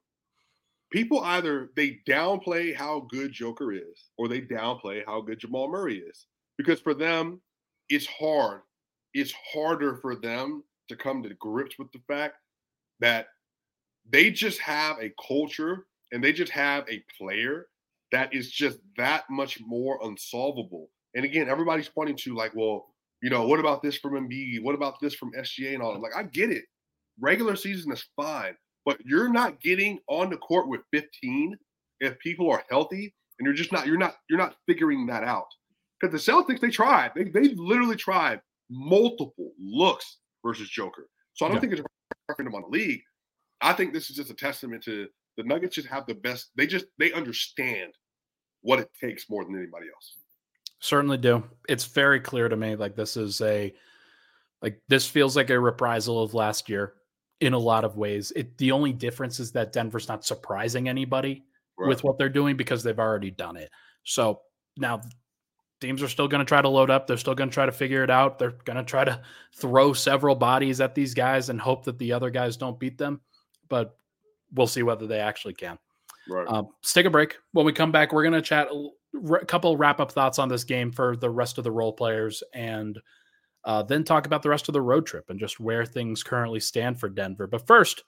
[0.90, 5.98] people either they downplay how good Joker is, or they downplay how good Jamal Murray
[5.98, 6.26] is,
[6.58, 7.40] because for them,
[7.88, 8.62] it's hard.
[9.14, 12.36] It's harder for them to come to grips with the fact
[13.00, 13.26] that
[14.08, 17.66] they just have a culture and they just have a player
[18.12, 20.90] that is just that much more unsolvable.
[21.14, 22.86] And again, everybody's pointing to like, well,
[23.22, 24.62] you know, what about this from Embiid?
[24.62, 26.00] What about this from SGA and all that?
[26.00, 26.64] Like, I get it.
[27.20, 31.56] Regular season is fine, but you're not getting on the court with 15
[32.00, 35.46] if people are healthy, and you're just not, you're not, you're not figuring that out.
[36.00, 37.12] Because the Celtics, they tried.
[37.14, 38.40] They, they literally tried
[38.70, 41.08] multiple looks versus Joker.
[41.34, 41.60] So I don't Yeah.
[41.60, 41.84] think it's a
[42.28, 43.02] referendum on the league.
[43.60, 46.50] I think this is just a testament to the Nuggets just have the best.
[46.56, 47.92] They just they understand
[48.62, 50.16] what it takes more than anybody else.
[50.80, 51.44] Certainly do.
[51.68, 53.72] It's very clear to me like this is a
[54.62, 56.94] like this feels like a reprisal of last year
[57.40, 58.32] in a lot of ways.
[58.36, 61.44] It the only difference is that Denver's not surprising anybody
[61.78, 63.70] with what they're doing because they've already done it.
[64.04, 64.42] So
[64.76, 65.00] now
[65.80, 67.06] teams are still going to try to load up.
[67.06, 68.38] They're still going to try to figure it out.
[68.38, 69.20] They're going to try to
[69.56, 73.20] throw several bodies at these guys and hope that the other guys don't beat them.
[73.68, 73.96] But
[74.52, 75.78] we'll see whether they actually can.
[76.28, 76.46] right.
[76.48, 77.36] Um, let's take a break.
[77.52, 80.64] When we come back, we're going to chat a couple wrap up thoughts on this
[80.64, 82.98] game for the rest of the role players and
[83.64, 86.60] uh, then talk about the rest of the road trip and just where things currently
[86.60, 87.46] stand for Denver.
[87.46, 88.04] But first,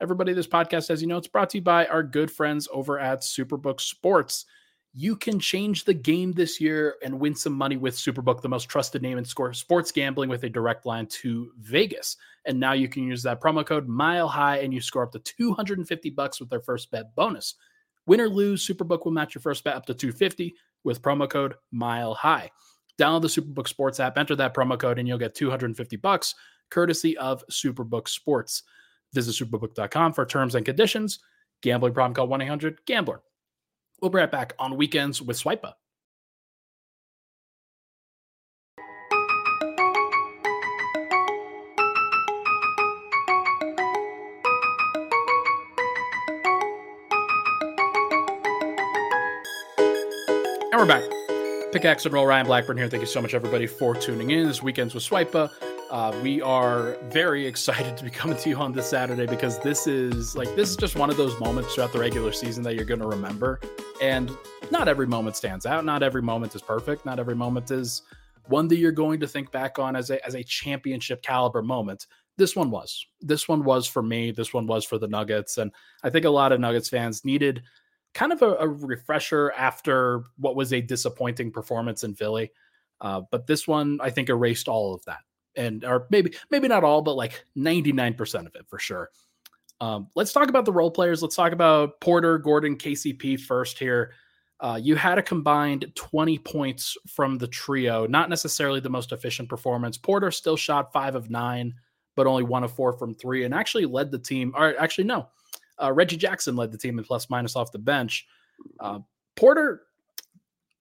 [0.00, 2.98] everybody, this podcast, as you know, it's brought to you by our good friends over
[2.98, 4.46] at Superbook Sports.
[4.94, 8.68] You can change the game this year and win some money with Superbook, the most
[8.68, 12.16] trusted name in sports gambling with a direct line to Vegas.
[12.46, 15.18] And now you can use that promo code Mile High and you score up to
[15.20, 17.54] 250 bucks with their first bet bonus.
[18.06, 21.54] Win or lose, Superbook will match your first bet up to 250 with promo code
[21.70, 22.50] Mile High.
[22.98, 26.34] Download the Superbook Sports app, enter that promo code, and you'll get 250 bucks
[26.70, 28.62] courtesy of Superbook Sports.
[29.14, 31.20] Visit superbook.com for terms and conditions.
[31.62, 33.22] Gambling problem call 1 800 Gambler.
[34.00, 35.74] We'll be right back on weekends with Swipa.
[50.70, 51.17] And we're back.
[51.72, 52.24] Pickaxe and roll.
[52.24, 52.88] Ryan Blackburn here.
[52.88, 54.46] Thank you so much, everybody, for tuning in.
[54.46, 55.50] This weekend's with Swipa.
[55.90, 59.86] Uh, we are very excited to be coming to you on this Saturday because this
[59.86, 62.86] is like this is just one of those moments throughout the regular season that you're
[62.86, 63.60] going to remember.
[64.00, 64.34] And
[64.70, 65.84] not every moment stands out.
[65.84, 67.04] Not every moment is perfect.
[67.04, 68.00] Not every moment is
[68.46, 72.06] one that you're going to think back on as a as a championship caliber moment.
[72.38, 73.04] This one was.
[73.20, 74.30] This one was for me.
[74.30, 75.70] This one was for the Nuggets, and
[76.02, 77.62] I think a lot of Nuggets fans needed
[78.18, 82.50] kind of a, a refresher after what was a disappointing performance in Philly.
[83.00, 85.20] Uh, but this one, I think, erased all of that,
[85.54, 89.10] and or maybe maybe not all, but like ninety nine percent of it for sure.
[89.80, 91.22] Um, let's talk about the role players.
[91.22, 94.10] Let's talk about Porter, Gordon, KCP first here.
[94.58, 99.48] Uh, you had a combined 20 points from the trio, not necessarily the most efficient
[99.48, 99.96] performance.
[99.96, 101.72] Porter still shot five of nine,
[102.16, 104.52] but only one of four from three, and actually led the team.
[104.56, 105.28] Or actually, no,
[105.82, 108.26] uh, Reggie Jackson led the team in plus minus off the bench.
[108.80, 109.00] Uh,
[109.36, 109.82] Porter,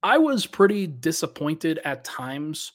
[0.04, 2.72] I was pretty disappointed at times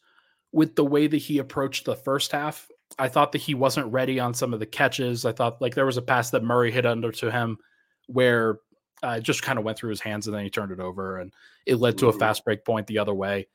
[0.53, 2.69] with the way that he approached the first half.
[2.99, 5.25] I thought that he wasn't ready on some of the catches.
[5.25, 7.59] I thought like there was a pass that Murray hit under to him
[8.07, 8.59] where
[9.03, 11.19] uh, it just kind of went through his hands and then he turned it over
[11.19, 11.33] and
[11.67, 12.19] it led to a Mhm.
[12.19, 13.49] fast break point the other way.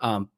[0.00, 0.30] Um,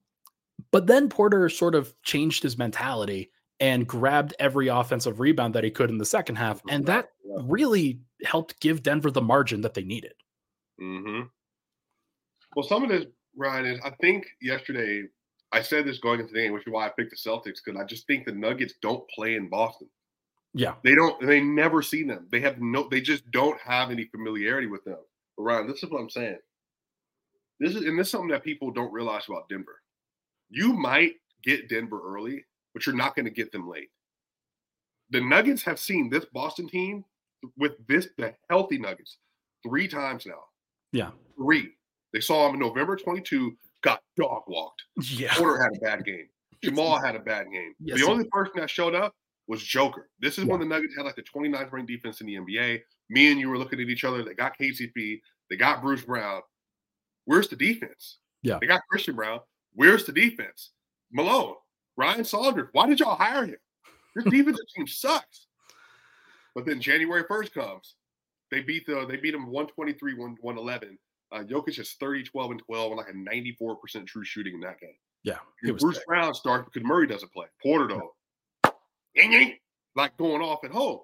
[0.72, 5.70] but then Porter sort of changed his mentality and grabbed every offensive rebound that he
[5.70, 6.62] could in the second half.
[6.68, 7.10] And that
[7.42, 10.14] really helped give Denver the margin that they needed.
[10.80, 11.26] Mm-hmm.
[12.56, 15.04] Well, some of this, Ryan, is I think yesterday
[15.52, 17.80] I said this going into the game, which is why I picked the Celtics because
[17.80, 19.88] I just think the Nuggets don't play in Boston.
[20.52, 21.24] Yeah, they don't.
[21.24, 22.26] They never see them.
[22.32, 22.88] They have no.
[22.88, 24.98] They just don't have any familiarity with them.
[25.36, 26.38] But Ryan, this is what I'm saying.
[27.60, 29.80] This is and this is something that people don't realize about Denver.
[30.48, 31.12] You might
[31.44, 33.90] get Denver early, but you're not going to get them late.
[35.10, 37.04] The Nuggets have seen this Boston team
[37.56, 39.18] with this the healthy Nuggets
[39.66, 40.44] three times now.
[40.92, 41.72] Yeah, three.
[42.12, 44.82] They saw him in November 22, got dog walked.
[45.10, 46.28] Yeah, Porter had a bad game.
[46.62, 47.74] Jamal had a bad game.
[47.80, 49.14] Yes, the only person that showed up
[49.46, 50.08] was Joker.
[50.20, 50.50] This is yeah.
[50.50, 52.80] when the Nuggets had like the 29th ranked defense in the NBA.
[53.08, 54.22] Me and you were looking at each other.
[54.22, 55.20] They got KCP.
[55.50, 56.42] They got Bruce Brown.
[57.24, 58.18] Where's the defense?
[58.42, 58.58] Yeah.
[58.60, 59.40] They got Christian Braun.
[59.74, 60.70] Where's the defense?
[61.12, 61.56] Malone,
[62.00, 62.68] Ryan Saunders.
[62.72, 63.56] Why did y'all hire him?
[64.16, 65.46] This defensive team sucks.
[66.54, 67.96] But then January 1st comes.
[68.50, 70.98] They beat the they beat them 123, 111.
[71.32, 74.80] Uh, Jokic is 30, 12, and 12, and like a 94% true shooting in that
[74.80, 74.96] game.
[75.22, 75.36] Yeah.
[75.78, 76.00] Bruce.
[76.06, 77.46] Brown starts because Murray doesn't play.
[77.62, 78.14] Porter though.
[79.94, 81.00] like going off at home.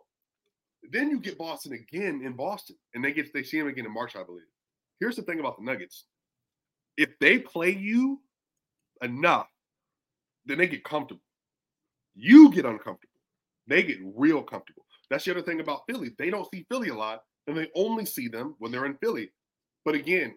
[0.91, 3.93] Then you get Boston again in Boston, and they get they see him again in
[3.93, 4.43] March, I believe.
[4.99, 6.07] Here's the thing about the Nuggets:
[6.97, 8.21] if they play you
[9.03, 9.49] enough,
[10.47, 11.23] then they get comfortable.
[12.15, 13.13] You get uncomfortable.
[13.67, 14.85] They get real comfortable.
[15.11, 16.11] That's the other thing about Philly.
[16.19, 19.31] They don't see Philly a lot, and they only see them when they're in Philly.
[19.85, 20.37] But again,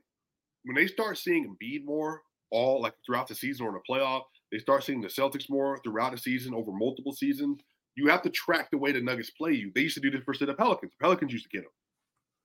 [0.66, 4.24] when they start seeing Embiid more, all like throughout the season or in the playoff,
[4.52, 7.60] they start seeing the Celtics more throughout the season over multiple seasons.
[7.96, 9.72] You have to track the way the Nuggets play you.
[9.76, 10.92] They used to do this for the Pelicans.
[10.92, 11.72] The Pelicans used to get them.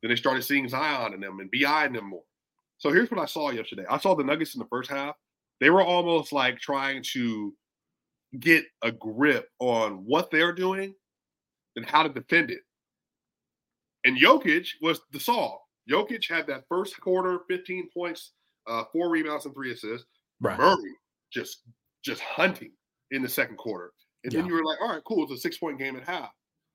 [0.03, 2.25] Then they started seeing Zion and them and BI in them more.
[2.79, 3.85] So here's what I saw yesterday.
[3.89, 5.15] I saw the Nuggets in the first half.
[5.61, 7.55] They were almost like trying to
[8.41, 10.95] get a grip on what they're doing
[11.77, 12.61] and how to defend it.
[14.05, 15.59] And Jokic was the saw.
[15.91, 18.33] Jokic had that first quarter, 15 points,
[18.67, 20.07] uh, four rebounds, and three assists.
[20.41, 20.59] Right.
[20.59, 20.95] Murray
[21.35, 21.63] just
[22.05, 22.73] just hunting
[23.11, 23.93] in the second quarter.
[24.23, 24.41] And yeah.
[24.41, 25.25] then you were like, all right, cool.
[25.25, 26.31] It's a six point game at half.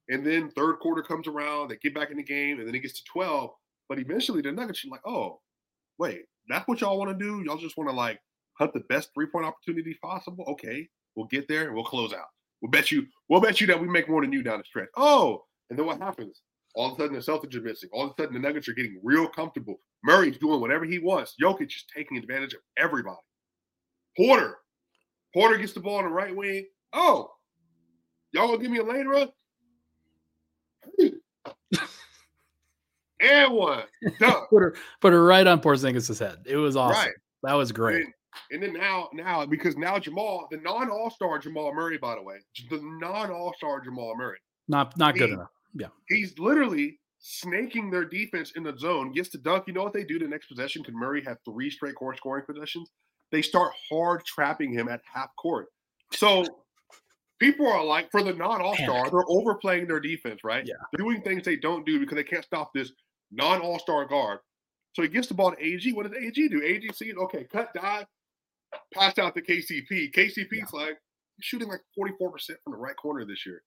[0.10, 2.80] And then third quarter comes around, they get back in the game, and then it
[2.80, 3.52] gets to 12.
[3.88, 5.39] But eventually the Nuggets are like, oh,
[5.98, 7.44] wait, that's what y'all want to do?
[7.46, 8.20] Y'all just want to like
[8.60, 10.45] hunt the best three point opportunity possible?
[10.48, 12.28] Okay, we'll get there and we'll close out.
[12.62, 14.89] We'll bet you, we'll bet you that we make more than you down the stretch.
[14.98, 16.41] Oh, and then what happens?
[16.76, 17.89] All of a sudden the Celtics are missing.
[17.93, 19.80] All of a sudden the Nuggets are getting real comfortable.
[20.04, 21.36] Murray's doing whatever he wants.
[21.41, 23.17] Jokic is taking advantage of everybody.
[24.15, 24.58] Porter.
[25.34, 26.65] Porter gets the ball on the right wing.
[26.93, 27.32] Oh,
[28.32, 29.30] y'all gonna give me a lane run?
[33.22, 33.84] and one.
[34.19, 34.48] Done.
[34.50, 36.39] put her put her right on Porzingis' head.
[36.45, 37.06] It was awesome.
[37.06, 37.13] Right.
[37.43, 38.06] That was great.
[38.06, 38.13] And,
[38.52, 42.38] and, then now, now because now Jamal, the non-all-star Jamal Murray, by the way,
[42.70, 45.50] the non-all-star Jamal Murray, not not he, good enough.
[45.74, 49.12] Yeah, he's literally snaking their defense in the zone.
[49.12, 49.65] Gets to dunk.
[49.68, 50.84] You know what they do the next possession?
[50.84, 52.89] Could Murray have three straight court scoring possessions?
[53.32, 55.68] They start hard trapping him at half court.
[56.13, 56.46] So
[57.39, 60.65] people are like, for the non All Star, they're overplaying their defense, right?
[60.65, 60.76] Yeah.
[60.92, 62.92] They're doing things they don't do because they can't stop this
[63.32, 64.39] non All Star guard.
[64.94, 65.92] So he gets the ball to AG.
[65.94, 66.63] What does AG do?
[66.63, 68.06] AG sees, okay, cut, dive,
[68.94, 70.14] pass out to KCP.
[70.14, 70.66] KCP's yeah.
[70.74, 70.98] like,
[71.42, 72.18] shooting like 44%
[72.64, 73.64] from the right corner this year.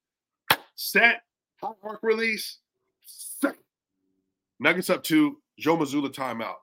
[0.74, 1.22] Set,
[1.60, 2.58] hot arc release,
[3.04, 3.56] set.
[4.60, 6.54] Nuggets up to Joe Mazzulla timeout.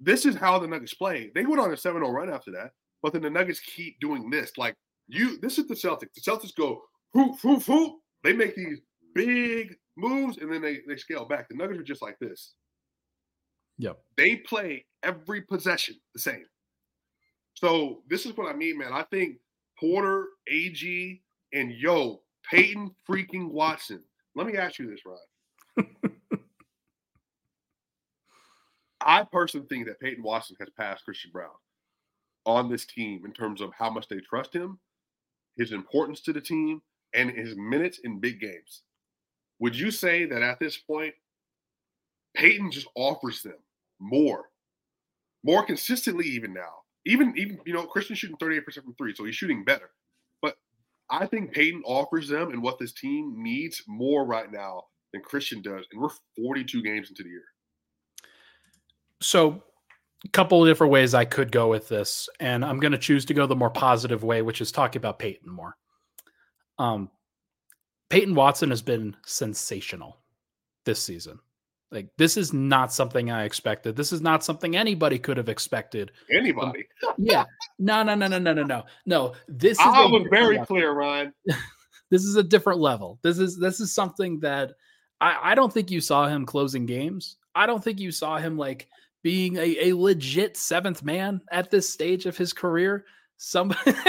[0.00, 1.30] This is how the Nuggets play.
[1.34, 4.30] They went on a 7 0 run after that, but then the Nuggets keep doing
[4.30, 4.52] this.
[4.58, 4.74] Like,
[5.06, 6.14] you, this is the Celtics.
[6.14, 6.82] The Celtics go,
[7.12, 7.94] whoop, whoop, whoop.
[8.24, 8.80] They make these
[9.14, 11.48] big moves and then they, they scale back.
[11.48, 12.54] The Nuggets are just like this.
[13.78, 13.98] Yep.
[14.16, 16.44] They play every possession the same.
[17.54, 18.92] So this is what I mean, man.
[18.92, 19.36] I think
[19.78, 24.02] Porter, AG, and yo, Peyton freaking Watson.
[24.34, 26.16] Let me ask you this, Ryan.
[29.04, 31.50] I personally think that Peyton Watson has passed Christian Braun
[32.46, 34.78] on this team in terms of how much they trust him,
[35.56, 36.80] his importance to the team,
[37.14, 38.82] and his minutes in big games.
[39.58, 41.14] Would you say that at this point,
[42.34, 43.58] Peyton just offers them
[44.00, 44.46] more,
[45.44, 46.81] more consistently, even now?
[47.04, 49.90] Even, even you know, Christian shooting 38% from three, so he's shooting better.
[50.40, 50.56] But
[51.10, 55.62] I think Peyton offers them and what this team needs more right now than Christian
[55.62, 55.84] does.
[55.92, 57.44] And we're 42 games into the year.
[59.20, 59.62] So,
[60.24, 63.24] a couple of different ways I could go with this, and I'm going to choose
[63.26, 65.76] to go the more positive way, which is talking about Peyton more.
[66.78, 67.10] Um,
[68.08, 70.18] Peyton Watson has been sensational
[70.84, 71.38] this season.
[71.92, 73.94] Like this is not something I expected.
[73.96, 76.10] This is not something anybody could have expected.
[76.34, 76.86] Anybody?
[77.18, 77.44] yeah.
[77.78, 78.84] No, no, no, no, no, no, no.
[79.04, 79.34] No.
[79.46, 80.66] This is I was very level.
[80.66, 81.34] clear, Ryan.
[82.10, 83.18] this is a different level.
[83.22, 84.72] This is this is something that
[85.20, 87.36] I, I don't think you saw him closing games.
[87.54, 88.88] I don't think you saw him like
[89.22, 93.04] being a, a legit seventh man at this stage of his career.
[93.36, 93.92] Somebody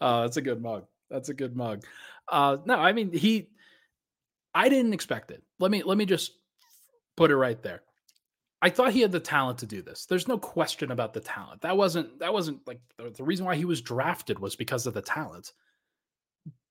[0.00, 0.86] Oh, that's a good mug.
[1.08, 1.84] That's a good mug.
[2.28, 3.48] Uh no, I mean he
[4.56, 5.42] I didn't expect it.
[5.60, 6.32] Let me let me just
[7.14, 7.82] put it right there.
[8.62, 10.06] I thought he had the talent to do this.
[10.06, 11.60] There's no question about the talent.
[11.60, 14.94] That wasn't that wasn't like the, the reason why he was drafted was because of
[14.94, 15.52] the talent.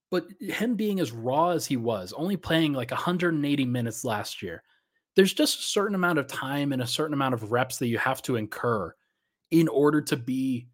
[0.09, 4.63] But him being as raw as he was, only playing like 180 minutes last year,
[5.15, 7.99] there's just a certain amount of time and a certain amount of reps that you
[7.99, 8.95] have to incur
[9.51, 10.69] in order to be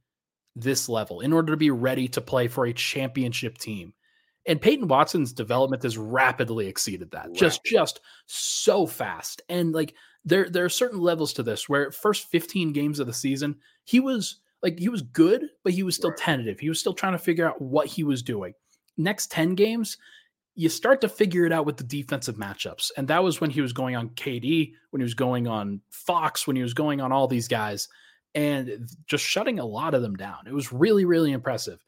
[0.55, 3.93] this level, in order to be ready to play for a championship team.
[4.47, 7.27] And Peyton Watson's development has rapidly exceeded that.
[7.27, 7.35] Right.
[7.35, 9.41] Just just so fast.
[9.49, 9.93] And like
[10.25, 13.99] there there are certain levels to this where first 15 games of the season, he
[13.99, 16.19] was like he was good, but he was still right.
[16.19, 16.59] tentative.
[16.59, 18.53] He was still trying to figure out what he was doing.
[18.97, 19.97] Next 10 games,
[20.55, 22.91] you start to figure it out with the defensive matchups.
[22.97, 26.45] And that was when he was going on KD, when he was going on Fox,
[26.45, 27.87] when he was going on all these guys
[28.35, 30.47] and just shutting a lot of them down.
[30.47, 31.83] It was really, really impressive.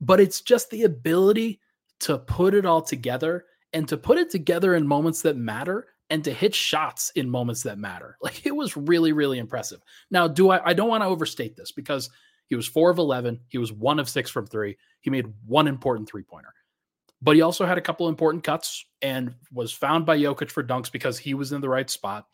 [0.00, 1.60] But it's just the ability
[2.00, 6.24] to put it all together and to put it together in moments that matter and
[6.24, 8.16] to hit shots in moments that matter.
[8.22, 9.80] Like it was really, really impressive.
[10.10, 12.10] Now, do I I don't want to overstate this because
[12.46, 13.40] he was four of 11.
[13.48, 14.76] He was one of six from three.
[15.00, 16.52] He made one important three pointer,
[17.22, 20.90] but he also had a couple important cuts and was found by Jokic for dunks
[20.90, 22.26] because he was in the right spot.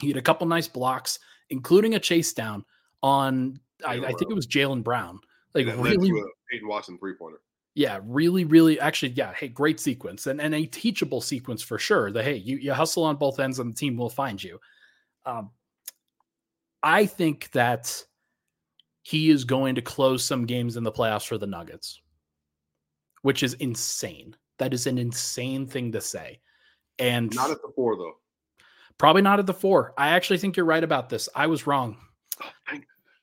[0.00, 1.18] He had a couple nice blocks,
[1.50, 2.64] including a chase down
[3.02, 5.20] on, I, I, think it was Jaylen Brown.
[5.54, 6.10] Like really,
[6.50, 7.40] Peyton Watson three pointer.
[7.74, 9.32] Yeah, really, really, actually, yeah.
[9.32, 12.12] Hey, great sequence and, and a teachable sequence for sure.
[12.12, 14.58] The hey, you, you hustle on both ends and the team will find you.
[15.24, 15.50] Um,
[16.82, 18.04] I think that
[19.02, 22.00] he is going to close some games in the playoffs for the Nuggets,
[23.22, 24.36] which is insane.
[24.58, 26.40] That is an insane thing to say.
[26.98, 28.14] And not at the four, though.
[28.98, 29.94] Probably not at the four.
[29.96, 31.28] I actually think you're right about this.
[31.34, 31.96] I was wrong.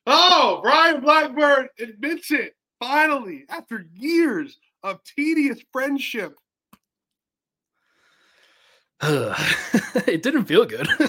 [0.08, 6.36] Oh, Brian Ryan Blackburn admits it finally after years of tedious friendship.
[9.04, 10.88] it didn't feel good.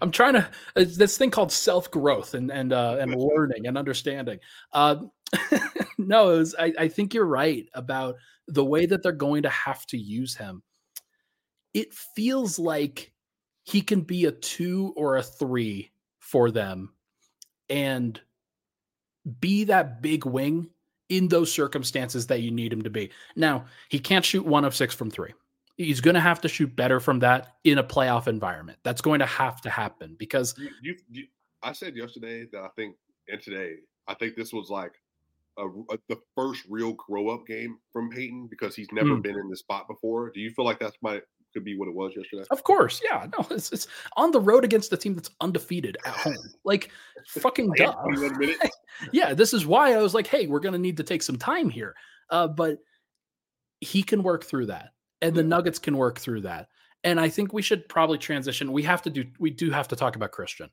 [0.00, 4.38] I'm trying to this thing called self growth and and uh, and learning and understanding.
[4.72, 4.96] Uh,
[5.98, 8.16] no, was, I, I think you're right about
[8.48, 10.62] the way that they're going to have to use him.
[11.74, 13.12] It feels like
[13.64, 16.94] he can be a two or a three for them,
[17.68, 18.20] and
[19.40, 20.70] be that big wing
[21.08, 23.10] in those circumstances that you need him to be.
[23.36, 25.34] Now, he can't shoot one of six from three.
[25.76, 28.78] He's going to have to shoot better from that in a playoff environment.
[28.84, 31.26] That's going to have to happen because you, you, you,
[31.62, 32.96] I said yesterday that I think,
[33.28, 34.92] and today, I think this was like
[35.58, 39.22] a, a, the first real grow up game from Peyton because he's never mm.
[39.22, 40.30] been in this spot before.
[40.30, 41.20] Do you feel like that's my
[41.52, 42.44] could be what it was yesterday.
[42.50, 43.26] Of course, yeah.
[43.36, 43.86] No, it's, it's
[44.16, 46.36] on the road against a team that's undefeated at home.
[46.64, 46.90] Like
[47.26, 47.94] fucking duh.
[49.12, 51.68] yeah, this is why I was like, hey, we're gonna need to take some time
[51.70, 51.94] here.
[52.30, 52.78] Uh, but
[53.80, 54.90] he can work through that,
[55.22, 56.68] and the Nuggets can work through that.
[57.02, 58.72] And I think we should probably transition.
[58.72, 59.24] We have to do.
[59.38, 60.70] We do have to talk about Christian.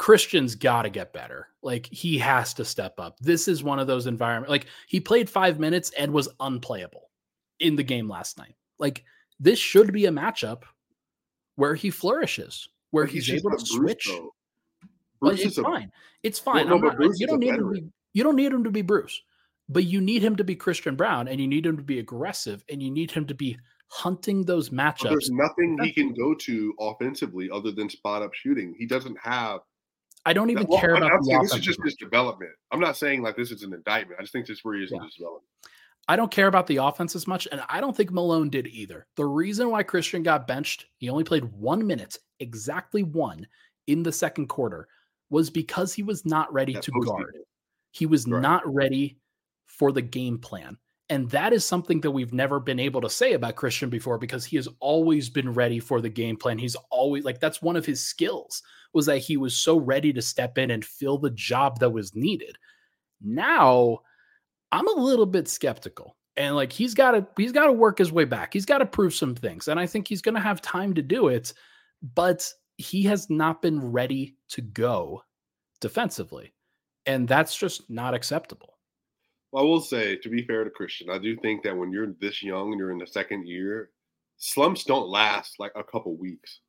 [0.00, 1.48] Christian's got to get better.
[1.62, 3.18] Like he has to step up.
[3.20, 4.50] This is one of those environments.
[4.50, 7.10] Like he played five minutes and was unplayable
[7.60, 8.54] in the game last night.
[8.78, 9.04] Like
[9.40, 10.62] this should be a matchup
[11.56, 14.08] where he flourishes, where he's, he's able to switch.
[15.20, 15.90] But it's a, fine.
[16.22, 16.68] It's fine.
[16.68, 18.82] Well, no, not, you don't need him to be, you don't need him to be
[18.82, 19.20] Bruce,
[19.68, 22.64] but you need him to be Christian Braun and you need him to be aggressive,
[22.68, 25.02] and you need him to be hunting those matchups.
[25.02, 28.74] But there's nothing he can go to offensively other than spot up shooting.
[28.78, 29.60] He doesn't have.
[30.26, 31.20] I don't even well, care about.
[31.42, 32.52] this is just his development.
[32.70, 34.20] I'm not saying like this is an indictment.
[34.20, 34.98] I just think this is where he is yeah.
[34.98, 35.46] in his development.
[36.10, 39.06] I don't care about the offense as much, and I don't think Malone did either.
[39.14, 43.46] The reason why Christian got benched, he only played one minute, exactly one,
[43.86, 44.88] in the second quarter,
[45.28, 47.36] was because he was not ready to guard.
[47.92, 48.42] He was right.
[48.42, 49.18] not ready
[49.68, 50.78] for the game plan.
[51.10, 54.44] And that is something that we've never been able to say about Christian before because
[54.44, 56.58] he has always been ready for the game plan.
[56.58, 60.22] He's always like that's one of his skills was that he was so ready to
[60.22, 62.58] step in and fill the job that was needed.
[63.22, 64.00] Now,
[64.72, 66.16] I'm a little bit skeptical.
[66.36, 68.52] And like he's got to he's got to work his way back.
[68.52, 69.68] He's got to prove some things.
[69.68, 71.52] And I think he's going to have time to do it,
[72.14, 72.48] but
[72.78, 75.22] he has not been ready to go
[75.80, 76.54] defensively.
[77.06, 78.78] And that's just not acceptable.
[79.52, 82.14] Well, I will say, to be fair to Christian, I do think that when you're
[82.20, 83.90] this young and you're in the second year,
[84.38, 86.60] slumps don't last like a couple weeks.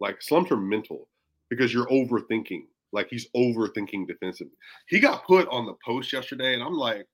[0.00, 1.08] Like slumps are mental
[1.48, 2.64] because you're overthinking.
[2.92, 4.56] Like he's overthinking defensively.
[4.88, 7.06] He got put on the post yesterday, and I'm like,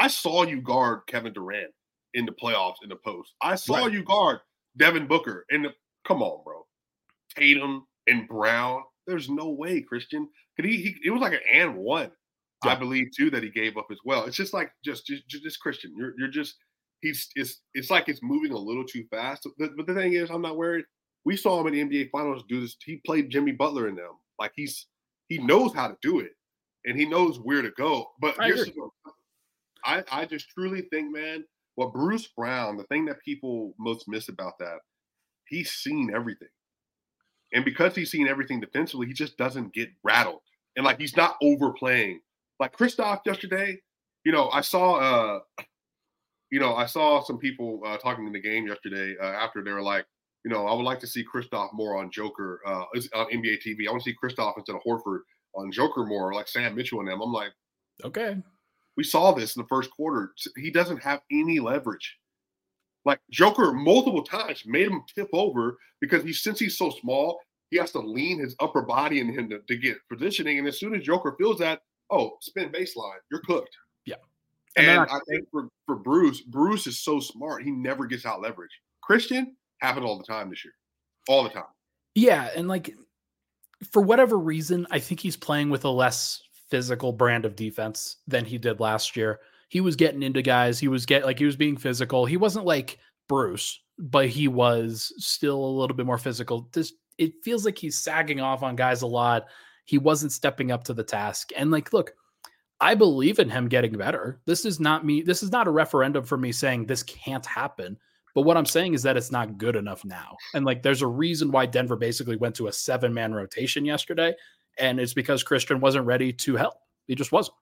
[0.00, 1.70] I saw you guard Kevin Durant
[2.14, 3.34] in the playoffs in the post.
[3.42, 3.92] I saw right.
[3.92, 4.38] you guard
[4.78, 5.74] Devin Booker in the.
[6.06, 6.66] Come on, bro.
[7.36, 8.82] Tatum and Brown.
[9.06, 10.26] There's no way, Christian.
[10.56, 12.10] Could he, he it was like an and one,
[12.64, 12.72] yeah.
[12.72, 14.24] I believe too, that he gave up as well.
[14.24, 15.92] It's just like just just, just Christian.
[15.94, 16.56] You're you're just
[17.02, 19.46] he's it's it's like it's moving a little too fast.
[19.58, 20.86] But, but the thing is, I'm not worried.
[21.26, 22.74] We saw him in the NBA Finals do this.
[22.82, 24.12] He played Jimmy Butler in them.
[24.38, 24.86] Like he's
[25.28, 26.32] he knows how to do it,
[26.86, 28.06] and he knows where to go.
[28.18, 28.70] But here's
[29.84, 34.28] I I just truly think, man, what Bruce Brown, the thing that people most miss
[34.28, 34.78] about that,
[35.48, 36.48] he's seen everything.
[37.52, 40.40] And because he's seen everything defensively, he just doesn't get rattled.
[40.76, 42.20] And like he's not overplaying.
[42.60, 43.78] Like Kristaps yesterday,
[44.24, 45.40] you know, I saw uh
[46.50, 49.70] you know, I saw some people uh, talking in the game yesterday uh, after they
[49.70, 50.04] were like,
[50.44, 53.86] you know, I would like to see Kristaps more on Joker uh, on NBA TV.
[53.86, 55.20] I want to see Kristaps instead of Horford
[55.54, 57.20] on Joker more, like Sam Mitchell and them.
[57.20, 57.52] I'm like,
[58.04, 58.36] okay.
[58.96, 60.32] We saw this in the first quarter.
[60.56, 62.18] He doesn't have any leverage.
[63.04, 67.78] Like Joker multiple times made him tip over because he since he's so small, he
[67.78, 70.58] has to lean his upper body in him to, to get positioning.
[70.58, 71.80] And as soon as Joker feels that,
[72.10, 73.74] oh, spin baseline, you're cooked.
[74.04, 74.16] Yeah.
[74.76, 77.62] And, and I think for, for Bruce, Bruce is so smart.
[77.62, 78.70] He never gets out leverage.
[79.02, 80.74] Christian happened all the time this year.
[81.28, 81.64] All the time.
[82.14, 82.50] Yeah.
[82.54, 82.94] And like
[83.90, 88.44] for whatever reason, I think he's playing with a less physical brand of defense than
[88.44, 89.40] he did last year
[89.70, 90.78] he was getting into guys.
[90.78, 92.26] He was get like he was being physical.
[92.26, 92.98] He wasn't like
[93.28, 96.68] Bruce, but he was still a little bit more physical.
[96.72, 99.46] This it feels like he's sagging off on guys a lot.
[99.84, 101.50] He wasn't stepping up to the task.
[101.56, 102.12] And like, look,
[102.80, 104.40] I believe in him getting better.
[104.44, 105.22] This is not me.
[105.22, 107.96] This is not a referendum for me saying this can't happen.
[108.34, 110.36] But what I'm saying is that it's not good enough now.
[110.54, 114.34] And like, there's a reason why Denver basically went to a seven man rotation yesterday.
[114.78, 116.74] And it's because Christian wasn't ready to help.
[117.06, 117.56] He just wasn't.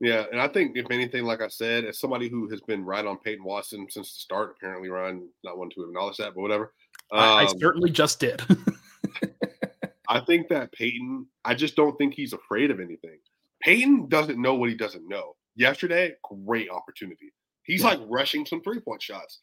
[0.00, 3.04] Yeah, and I think if anything, like I said, as somebody who has been right
[3.04, 6.74] on Peyton Watson since the start, apparently Ryan not one to acknowledge that, but whatever.
[7.12, 8.42] Um, I, I, um, certainly just did.
[10.08, 13.18] I think that Peyton, I just don't think he's afraid of anything.
[13.62, 15.34] Peyton doesn't know what he doesn't know.
[15.56, 16.14] Yesterday,
[16.44, 17.32] great opportunity.
[17.62, 17.88] He's yeah.
[17.88, 19.40] like rushing some three point shots.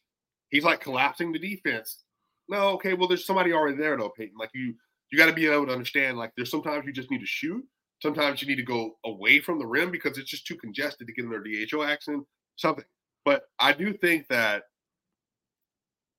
[0.50, 2.04] He's like collapsing the defense.
[2.48, 4.36] No, okay, well, there's somebody already there though, Peyton.
[4.40, 4.76] Like you,
[5.14, 6.18] you got to be able to understand.
[6.18, 7.64] Like there's sometimes you just need to shoot,
[8.04, 11.14] Sometimes you need to go away from the rim because it's just too congested to
[11.14, 12.26] get in their DHO action,
[12.58, 12.84] something.
[13.24, 14.64] But I do think that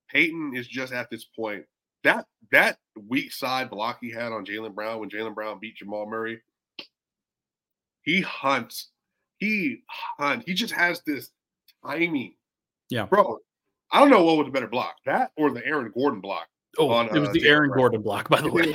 [0.09, 1.63] Peyton is just at this point.
[2.03, 6.07] That that weak side block he had on Jaylen Brown when Jaylen Brown beat Jamal
[6.07, 6.41] Murray,
[8.01, 8.89] he hunts.
[9.37, 9.83] He
[10.17, 10.41] hunt.
[10.47, 11.29] He just has this
[11.85, 12.33] timing.
[12.89, 13.05] Yeah.
[13.05, 13.41] Bro,
[13.91, 16.47] I don't know what was a better block, that or the Aaron Gordon block.
[16.77, 17.79] Oh, on, it was uh, the Aaron Brown.
[17.79, 18.73] Gordon block, by the way.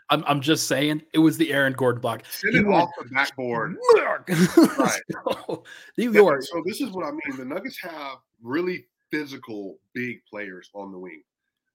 [0.10, 2.24] I'm, I'm just saying, it was the Aaron Gordon block.
[2.30, 3.76] Send it off the backboard.
[3.94, 5.00] right.
[5.46, 5.64] so,
[5.98, 6.42] New York.
[6.42, 7.36] So this is what I mean.
[7.36, 11.22] The Nuggets have really physical, big players on the wing.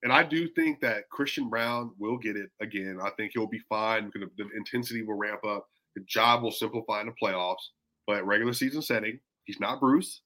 [0.02, 2.98] And I do think that Christian Braun will get it again.
[3.02, 4.12] I think he'll be fine.
[4.14, 5.66] The intensity will ramp up.
[5.96, 7.56] The job will simplify in the playoffs.
[8.06, 10.22] But regular season setting, he's not Bruce.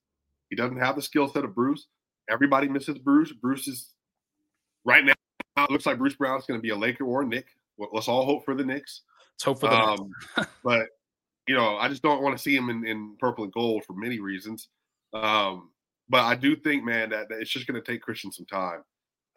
[0.50, 1.86] He doesn't have the skill set of Bruce.
[2.30, 3.32] Everybody misses Bruce.
[3.32, 3.90] Bruce is
[4.84, 5.11] right now
[5.56, 7.46] it looks like Bruce Brown's going to be a Laker or a Knick.
[7.78, 9.02] Let's all hope for the Knicks.
[9.34, 10.10] Let's hope for the um,
[10.64, 10.88] but
[11.48, 13.94] you know, I just don't want to see him in, in purple and gold for
[13.94, 14.68] many reasons.
[15.12, 15.70] Um,
[16.08, 18.82] but I do think, man, that, that it's just going to take Christian some time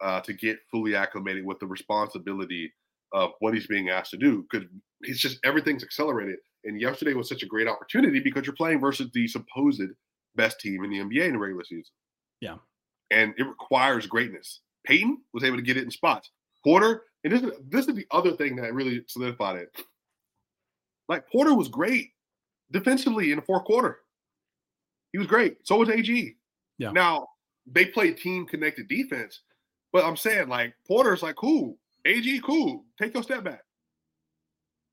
[0.02, 2.72] uh, to get fully acclimated with the responsibility
[3.12, 4.46] of what he's being asked to do.
[4.50, 4.68] Because
[5.02, 6.36] it's just everything's accelerated.
[6.64, 9.82] And yesterday was such a great opportunity because you're playing versus the supposed
[10.34, 11.92] best team in the NBA in the regular season.
[12.40, 12.56] Yeah.
[13.10, 14.60] And it requires greatness.
[14.86, 16.30] Peyton was able to get it in spots.
[16.64, 19.68] Porter, and this is this is the other thing that really solidified it.
[21.08, 22.10] Like Porter was great
[22.72, 23.98] defensively in the fourth quarter.
[25.12, 25.58] He was great.
[25.64, 26.36] So was AG.
[26.78, 26.90] Yeah.
[26.90, 27.28] Now
[27.66, 29.40] they play team connected defense,
[29.92, 31.78] but I'm saying like Porter's like cool.
[32.04, 32.84] AG cool.
[33.00, 33.62] Take your step back.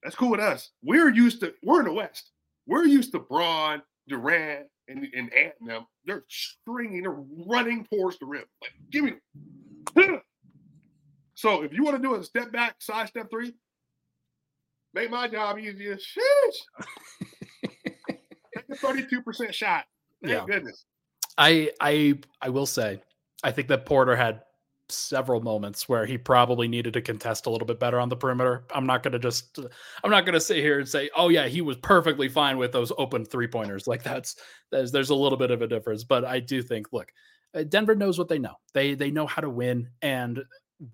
[0.03, 0.71] That's cool with us.
[0.83, 2.31] We're used to we're in the West.
[2.67, 5.85] We're used to Braun, Durant, and and Ant them.
[6.05, 8.43] They're stringing, they're running towards the rim.
[8.61, 9.13] Like, give me
[11.35, 13.53] so if you want to do a step back, side step three,
[14.93, 15.95] make my job easier.
[15.95, 16.89] Sheesh.
[18.55, 19.85] Take a 32% shot.
[20.21, 20.45] Thank yeah.
[20.45, 20.85] goodness.
[21.37, 23.01] I I I will say,
[23.43, 24.41] I think that Porter had
[24.89, 28.65] several moments where he probably needed to contest a little bit better on the perimeter.
[28.73, 29.59] I'm not going to just
[30.03, 32.71] I'm not going to sit here and say, "Oh yeah, he was perfectly fine with
[32.71, 34.35] those open three-pointers." Like that's
[34.71, 37.11] there's there's a little bit of a difference, but I do think look,
[37.69, 38.55] Denver knows what they know.
[38.73, 40.43] They they know how to win and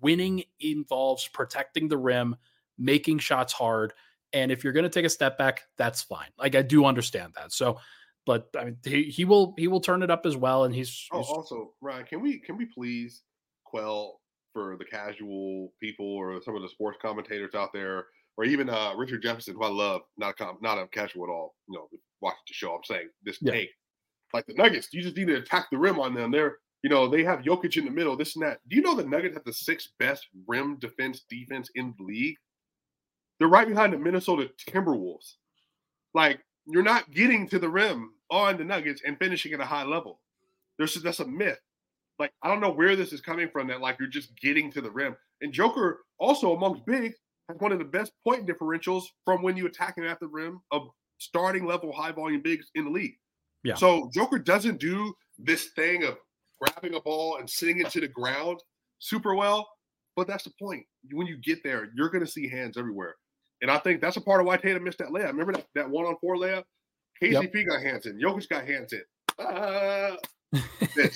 [0.00, 2.36] winning involves protecting the rim,
[2.78, 3.92] making shots hard,
[4.32, 6.28] and if you're going to take a step back, that's fine.
[6.38, 7.52] Like I do understand that.
[7.52, 7.78] So
[8.26, 11.06] but I mean, he, he will he will turn it up as well, and he's,
[11.12, 13.22] oh, he's also Ryan, can we can we please
[13.64, 14.20] quell
[14.52, 18.06] for the casual people or some of the sports commentators out there,
[18.36, 21.30] or even uh, Richard Jefferson, who I love, not a com- not a casual at
[21.30, 21.54] all.
[21.68, 21.88] You know,
[22.20, 22.74] watch the show.
[22.74, 23.52] I'm saying this yeah.
[23.52, 23.70] take,
[24.32, 26.30] like the Nuggets, you just need to attack the rim on them.
[26.30, 28.60] They're you know they have Jokic in the middle, this and that.
[28.68, 32.36] Do you know the Nuggets have the sixth best rim defense defense in the league?
[33.38, 35.34] They're right behind the Minnesota Timberwolves.
[36.14, 39.84] Like you're not getting to the rim on the Nuggets and finishing at a high
[39.84, 40.20] level.
[40.78, 41.58] There's that's a myth.
[42.18, 43.68] Like I don't know where this is coming from.
[43.68, 45.16] That like you're just getting to the rim.
[45.40, 47.16] And Joker also amongst bigs
[47.48, 50.60] has one of the best point differentials from when you attack him at the rim
[50.70, 53.14] of starting level high volume bigs in the league.
[53.64, 53.74] Yeah.
[53.74, 56.16] So Joker doesn't do this thing of
[56.60, 58.60] grabbing a ball and sitting it to the ground
[58.98, 59.68] super well.
[60.16, 60.84] But that's the point.
[61.12, 63.14] When you get there, you're going to see hands everywhere.
[63.62, 65.28] And I think that's a part of why Tatum missed that layup.
[65.28, 66.64] Remember that, that one on four layup?
[67.22, 67.66] KCP yep.
[67.66, 68.18] got hands in.
[68.18, 69.02] Jokic got hands in.
[69.38, 70.16] Uh,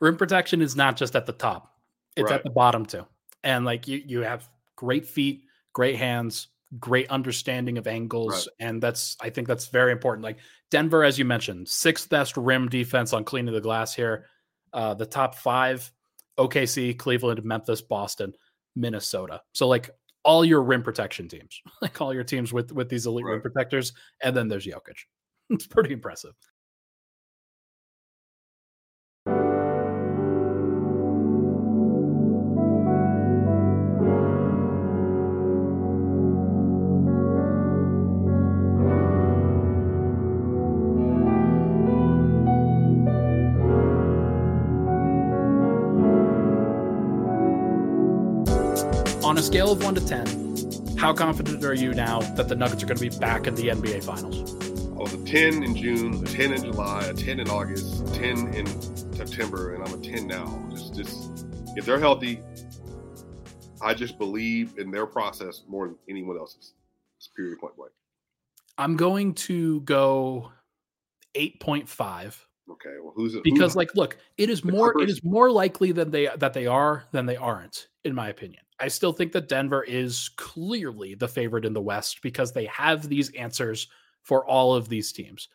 [0.00, 1.76] Rim protection is not just at the top;
[2.16, 2.36] it's right.
[2.36, 3.06] at the bottom too.
[3.44, 6.48] And like you, you have great feet, great hands,
[6.78, 8.68] great understanding of angles, right.
[8.68, 10.24] and that's I think that's very important.
[10.24, 10.38] Like
[10.70, 14.26] Denver, as you mentioned, sixth best rim defense on cleaning the glass here.
[14.72, 15.90] Uh, the top five:
[16.38, 18.32] OKC, Cleveland, Memphis, Boston,
[18.76, 19.42] Minnesota.
[19.52, 19.90] So like
[20.24, 23.32] all your rim protection teams, like all your teams with with these elite right.
[23.32, 23.92] rim protectors,
[24.22, 24.98] and then there's Jokic.
[25.50, 26.34] it's pretty impressive.
[49.50, 52.98] Scale of one to 10, how confident are you now that the Nuggets are going
[52.98, 54.54] to be back in the NBA Finals?
[54.92, 58.12] I was a 10 in June, a 10 in July, a 10 in August, a
[58.12, 58.66] 10 in
[59.12, 60.64] September, and I'm a 10 now.
[60.70, 62.40] Just, just if they're healthy,
[63.82, 66.74] I just believe in their process more than anyone else's.
[67.18, 67.90] It's period point blank.
[68.78, 70.52] I'm going to go
[71.34, 72.36] 8.5.
[72.70, 73.42] Okay, well, who's it?
[73.42, 75.10] Because, like, look, it is more Clippers?
[75.10, 78.62] it is more likely than they that they are than they aren't, in my opinion.
[78.80, 83.08] I still think that Denver is clearly the favorite in the West because they have
[83.08, 83.88] these answers
[84.22, 85.48] for all of these teams.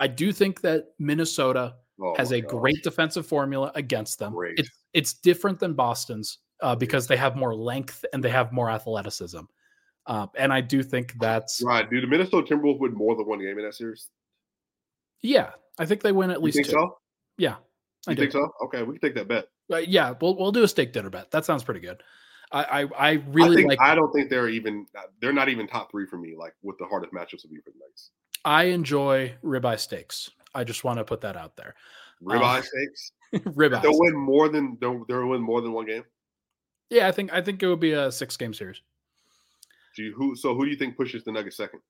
[0.00, 2.50] I do think that Minnesota oh has a gosh.
[2.50, 4.34] great defensive formula against them.
[4.56, 8.70] It's it's different than Boston's uh, because they have more length and they have more
[8.70, 9.40] athleticism.
[10.06, 11.88] Uh, and I do think that's right.
[11.88, 14.08] Do the Minnesota Timberwolves win more than one game in that series?
[15.22, 16.64] Yeah, I think they win at least two.
[16.64, 16.98] So?
[17.38, 17.56] Yeah,
[18.06, 18.50] I you think so?
[18.64, 19.48] Okay, we can take that bet.
[19.72, 21.30] Uh, yeah, we'll we'll do a steak dinner bet.
[21.30, 22.02] That sounds pretty good.
[22.54, 23.80] I, I, I really I think, like.
[23.80, 24.86] I don't think they're even.
[25.20, 26.34] They're not even top three for me.
[26.38, 28.10] Like what the hardest matchups would be for the Knights.
[28.44, 30.30] I enjoy ribeye steaks.
[30.54, 31.74] I just want to put that out there.
[32.22, 33.12] Ribeye um, steaks.
[33.56, 33.82] ribeye.
[33.82, 36.04] They'll win more than they'll, they'll win more than one game.
[36.90, 38.80] Yeah, I think I think it would be a six game series.
[39.96, 40.36] Do you who?
[40.36, 41.80] So who do you think pushes the Nuggets second?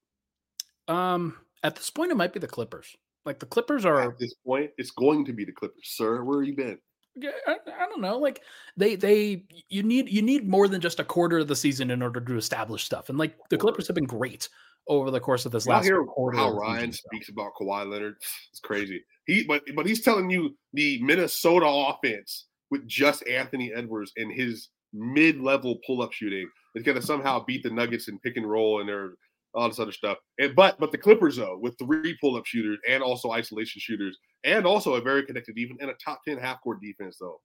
[0.88, 2.96] Um, at this point, it might be the Clippers.
[3.26, 6.24] Like the Clippers are at this point, it's going to be the Clippers, sir.
[6.24, 6.78] Where have you been?
[7.22, 8.18] I, I, don't know.
[8.18, 8.42] Like
[8.76, 12.02] they they you need you need more than just a quarter of the season in
[12.02, 13.08] order to establish stuff.
[13.08, 14.48] And like the Clippers have been great
[14.88, 16.36] over the course of this last hear quarter.
[16.36, 18.16] How Ryan speaks about Kawhi Leonard,
[18.50, 19.02] it's crazy.
[19.26, 24.70] He but but he's telling you the Minnesota offense with just Anthony Edwards and his
[24.92, 28.88] mid-level pull-up shooting is going to somehow beat the Nuggets in pick and roll and
[28.88, 29.14] their
[29.54, 30.18] all this other stuff.
[30.38, 34.66] And, but but the Clippers though, with three pull-up shooters and also isolation shooters, and
[34.66, 37.40] also a very connected even and a top ten half-court defense though.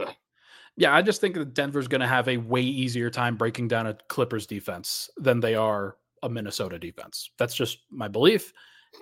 [0.00, 0.14] Ugh.
[0.76, 3.86] Yeah, I just think that Denver's going to have a way easier time breaking down
[3.86, 7.30] a Clippers defense than they are a Minnesota defense.
[7.38, 8.52] That's just my belief.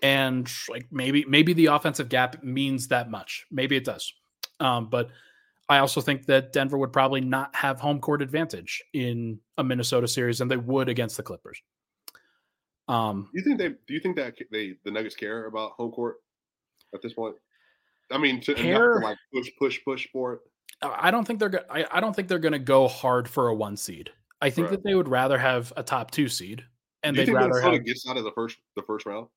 [0.03, 3.47] And like maybe maybe the offensive gap means that much.
[3.51, 4.13] Maybe it does.
[4.61, 5.11] Um, but
[5.69, 10.09] I also think that Denver would probably not have home court advantage in a Minnesota
[10.09, 11.61] series than they would against the Clippers.
[12.93, 13.69] Um, do you think they?
[13.69, 16.17] Do you think that they the Nuggets care about home court
[16.95, 17.35] at this point?
[18.11, 20.41] I mean, to, care, to like push, push, push for it.
[20.83, 21.49] I don't think they're.
[21.49, 24.11] Go- I, I don't think they're going to go hard for a one seed.
[24.41, 24.73] I think right.
[24.73, 26.65] that they would rather have a top two seed,
[27.03, 29.29] and they'd rather Minnesota have, gets out of the first the first round.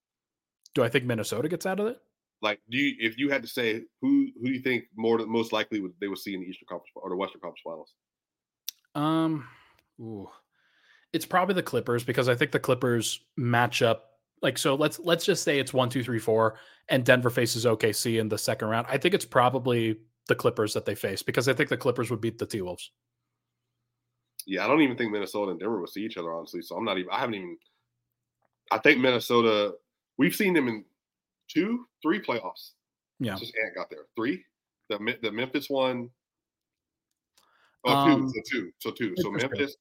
[0.74, 1.98] Do I think Minnesota gets out of it?
[2.42, 5.54] like do you if you had to say who who do you think more most
[5.54, 7.94] likely would they would see in the Eastern Conference or the Western Conference Finals?
[8.94, 9.48] Um,
[10.00, 10.30] ooh,
[11.16, 14.12] it's probably the Clippers because I think the Clippers match up.
[14.42, 16.60] Like so, let's let's just say it's one, two, three, four,
[16.90, 18.86] and Denver faces OKC in the second round.
[18.90, 19.98] I think it's probably
[20.28, 22.92] the Clippers that they face because I think the Clippers would beat the T Wolves.
[24.46, 26.62] Yeah, I don't even think Minnesota and Denver will see each other honestly.
[26.62, 27.10] So I'm not even.
[27.12, 27.58] I haven't even.
[28.72, 29.74] I think Minnesota.
[30.18, 30.84] We've seen them in
[31.48, 32.72] two, three playoffs.
[33.20, 34.06] Yeah, just Ant got there.
[34.18, 34.44] Three.
[34.90, 36.10] The the Memphis one.
[37.86, 38.32] Oh, Um, two.
[38.32, 38.72] So two.
[38.80, 39.16] So two.
[39.18, 39.78] So Memphis,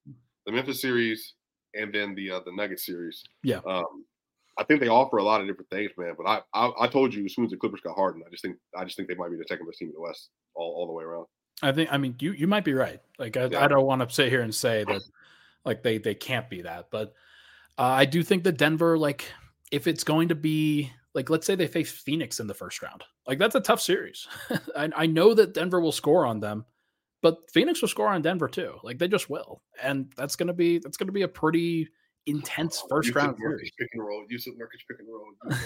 [0.47, 1.35] the Memphis series,
[1.75, 3.23] and then the uh, the Nugget series.
[3.43, 3.61] Yeah.
[3.67, 4.05] Um,
[4.57, 6.15] I think they offer a lot of different things, man.
[6.17, 8.43] But I, I I told you as soon as the Clippers got hardened, I just
[8.43, 10.73] think I just think they might be the second best team in the West all,
[10.77, 11.27] all the way around.
[11.63, 11.93] I think.
[11.93, 13.01] I mean, you you might be right.
[13.19, 13.65] Like I, Yeah.
[13.65, 15.03] I don't want to sit here and say that
[15.65, 17.15] like they they can't be that, but
[17.79, 19.25] uh, I do think that Denver, like,
[19.73, 23.03] if it's going to be like, let's say they face Phoenix in the first round,
[23.27, 24.27] like that's a tough series.
[24.77, 26.65] I, I know that Denver will score on them,
[27.25, 28.75] but Phoenix will score on Denver too.
[28.83, 31.89] Like they just will, and that's gonna be that's gonna be a pretty
[32.27, 33.73] intense first Jusuf round series.
[33.79, 34.27] pick and roll.
[34.31, 35.25] Jusuf Nurkic pick and roll.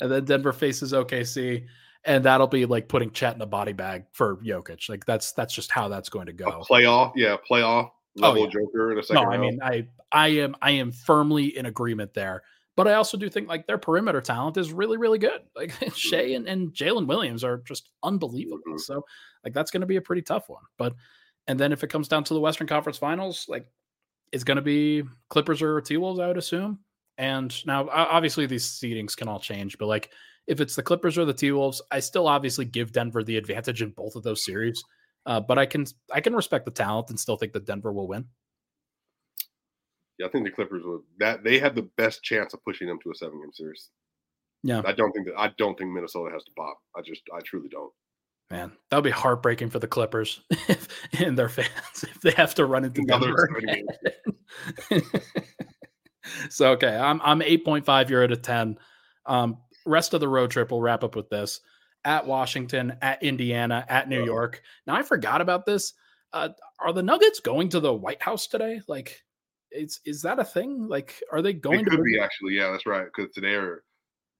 [0.00, 1.66] and then Denver faces OKC,
[2.06, 4.88] and that'll be like putting Chet in a body bag for Jokic.
[4.88, 6.64] Like that's that's just how that's going to a go.
[6.66, 8.50] playoff, yeah, playoff level Oh, yeah.
[8.50, 12.14] Joker in a second No, I mean I I am I am firmly in agreement
[12.14, 12.44] there.
[12.76, 15.42] But I also do think like their perimeter talent is really, really good.
[15.54, 18.62] Like Shai and, and Jalen Williams are just unbelievable.
[18.66, 18.80] Mhm.
[18.80, 19.04] So
[19.44, 20.62] like that's going to be a pretty tough one.
[20.78, 20.94] But
[21.46, 23.66] and then if it comes down to the Western Conference Finals, like
[24.32, 26.78] it's going to be Clippers or T Wolves, I would assume.
[27.18, 30.10] And now obviously these seedings can all change, but like
[30.46, 33.82] if it's the Clippers or the T Wolves, I still obviously give Denver the advantage
[33.82, 34.82] in both of those series.
[35.26, 38.08] Uh, but I can I can respect the talent and still think that Denver will
[38.08, 38.26] win.
[40.18, 42.98] yeah, I think the Clippers would that they have the best chance of pushing them
[43.02, 43.90] to a seven game series.
[44.62, 44.82] Yeah.
[44.86, 46.78] I don't think that I don't think Minnesota has to pop.
[46.96, 47.92] I just I truly don't.
[48.50, 50.88] Man, that would be heartbreaking for the Clippers if,
[51.20, 51.68] and their fans
[52.02, 53.48] if they have to run into Denver.
[56.50, 58.08] so okay, I'm I'm 8.5.
[58.08, 58.78] You're at a 10.
[59.26, 61.60] Um, rest of the road trip, we'll wrap up with this
[62.04, 64.24] at Washington, at Indiana, at New.
[64.24, 64.62] York.
[64.86, 65.92] Now I forgot about this.
[66.32, 66.48] Uh,
[66.80, 68.80] are the Nuggets going to the White House today?
[68.88, 69.22] Like,
[69.70, 70.88] is is that a thing?
[70.88, 71.90] Like, are they going It to?
[71.90, 73.04] could be actually, yeah, that's right.
[73.04, 73.84] Because today or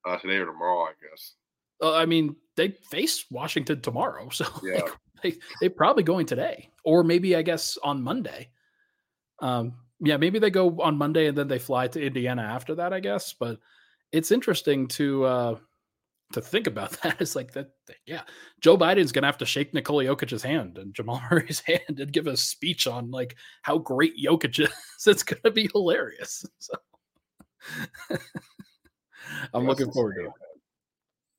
[0.05, 1.35] uh, today or tomorrow, I guess.
[1.83, 4.81] Uh, I mean, they face Washington tomorrow, so Yeah.
[4.81, 8.51] like, they they probably going today, or maybe I guess on Monday.
[9.41, 12.93] Um, yeah, maybe they go on Monday and then they fly to Indiana after that,
[12.93, 13.33] I guess.
[13.35, 13.59] But
[14.13, 15.57] it's interesting to uh
[16.33, 17.21] to think about that.
[17.21, 17.71] It's like that.
[18.07, 18.23] Yeah,
[18.61, 22.27] Joe Biden's gonna have to shake Nikola Jokic's hand and Jamal Murray's hand and give
[22.27, 24.71] a speech on like how great Jokic is.
[25.07, 26.45] It's gonna be hilarious.
[26.59, 26.75] So.
[29.55, 30.33] I'm looking forward to it.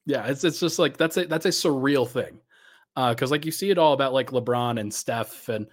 [0.06, 2.39] Yeah it's it's just like that's a that's a surreal thing
[2.95, 5.68] uh because like you see it all about like lebron and steph and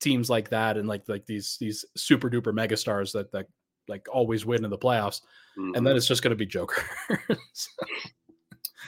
[0.00, 3.46] teams like that and like like these these super duper megastars that that
[3.88, 5.20] like always win in the playoffs
[5.58, 5.76] Mhm.
[5.76, 6.82] and then it's just going to be joker
[7.52, 7.70] So,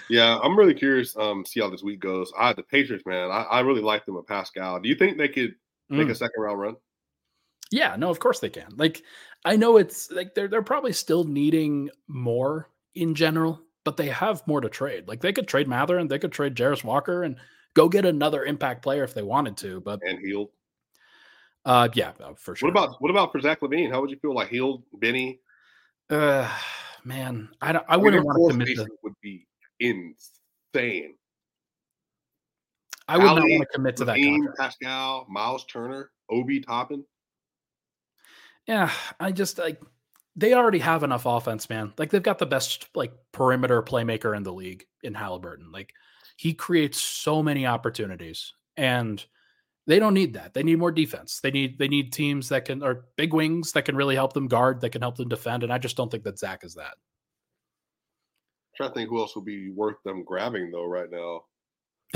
[0.09, 1.17] Yeah, I'm really curious.
[1.17, 2.33] Um, see how this week goes.
[2.37, 3.31] I the Patriots, man.
[3.31, 4.81] I, I really like them with Pascal.
[4.81, 5.55] Do you think they could
[5.89, 6.11] make mm.
[6.11, 6.77] a second round run?
[7.71, 9.03] yeah no of course they can like
[9.45, 14.47] i know it's like they're they're probably still needing more in general but they have
[14.47, 17.37] more to trade like they could trade Mathurin and they could trade Jarace Walker and
[17.75, 20.51] go get another impact player if they wanted to but And healed.
[21.65, 23.91] uh yeah uh, for sure What about what about for Zach LaVine?
[23.91, 25.41] How would you feel like healed Benny?
[26.11, 26.51] Uh,
[27.05, 27.85] man, I don't.
[27.89, 28.89] I wouldn't want to commit to.
[29.05, 29.47] would be
[29.79, 31.15] insane.
[33.07, 34.59] I would not want to commit to that Levine, contract.
[34.81, 37.05] Pascal, Miles Turner, Obi Toppin.
[38.67, 39.81] Yeah, I just like
[40.41, 41.93] they already have enough offense, man.
[41.99, 45.71] Like they've got the best like perimeter playmaker in the league in Halliburton.
[45.71, 45.93] Like
[46.37, 49.25] he creates so many opportunities, and
[49.87, 50.55] they don't need that.
[50.55, 51.41] They need more defense.
[51.41, 54.49] They need they need teams that can or big wings that can really help them
[54.49, 55.63] guard, that can help them defend.
[55.63, 56.95] And I just don't think that Zach is that.
[58.77, 61.43] trying to think who else would be worth them grabbing though right now.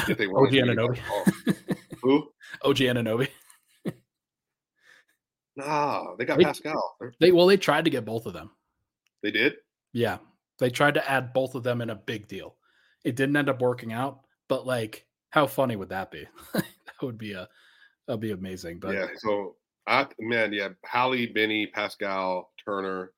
[0.09, 1.47] If they OG wanted to get Anunoby.
[1.69, 2.29] back- Who?
[2.63, 3.29] OG Anunoby.
[5.57, 6.97] Nah, they got They- Pascal.
[7.21, 8.51] They're- well, they tried to get both of them.
[9.23, 9.57] They did.
[9.93, 10.19] Yeah.
[10.59, 12.57] They tried to add both of them in a big deal.
[13.05, 16.27] It didn't end up working out, but like how funny would that be?
[16.55, 16.65] that
[17.03, 17.49] would be a
[18.07, 18.79] that'd be amazing.
[18.79, 19.07] But yeah.
[19.19, 23.13] So I man, yeah, Hallie, Benny, Pascal, Turner.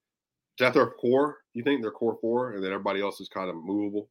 [0.59, 1.39] Is that their core?
[1.53, 4.09] You think they're core four, and then everybody else is kind of movable?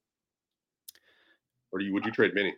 [1.71, 2.53] Or do you would you trade Benny?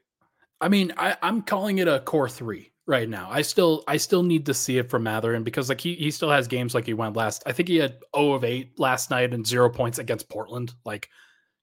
[0.59, 3.27] I mean, I, I'm calling it a core three right now.
[3.29, 6.31] I still I still need to see it from Mathurin because like he he still
[6.31, 7.43] has games like he went last.
[7.45, 10.73] I think he had 0 of 8 last night and zero points against Portland.
[10.85, 11.09] Like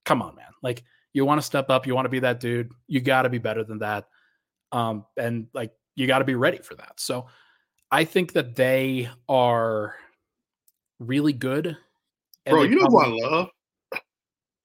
[0.04, 0.52] come on, man.
[0.62, 2.70] Like you want to step up, you want to be that dude.
[2.86, 4.06] You got to be better than that.
[4.70, 6.94] Um, and like you got to be ready for that.
[6.98, 7.26] So
[7.90, 9.94] I think that they are
[10.98, 11.76] really good.
[12.46, 13.48] Bro, you know probably- who I love?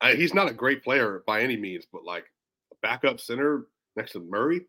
[0.01, 2.23] I, he's not a great player by any means, but like
[2.71, 4.61] a backup center next to Murray,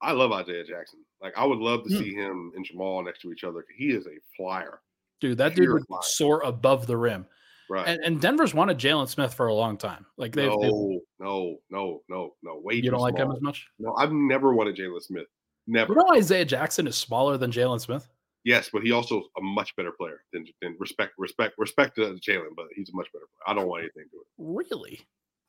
[0.00, 1.00] I love Isaiah Jackson.
[1.20, 2.02] Like I would love to hmm.
[2.02, 3.64] see him and Jamal next to each other.
[3.76, 4.80] He is a flyer.
[5.20, 6.00] Dude, that dude would flyer.
[6.02, 7.26] soar above the rim.
[7.70, 7.86] Right.
[7.86, 10.06] And, and Denver's wanted Jalen Smith for a long time.
[10.16, 12.60] Like they've no, no, no, no, no.
[12.62, 13.66] Wait, you don't like him as much?
[13.78, 15.26] No, I've never wanted Jalen Smith.
[15.66, 15.92] Never.
[15.92, 18.08] You know Isaiah Jackson is smaller than Jalen Smith?
[18.44, 22.54] Yes, but he also a much better player than, than respect, respect, respect to Jalen,
[22.56, 23.46] but he's a much better player.
[23.46, 24.26] I don't want anything to it.
[24.38, 25.00] Really?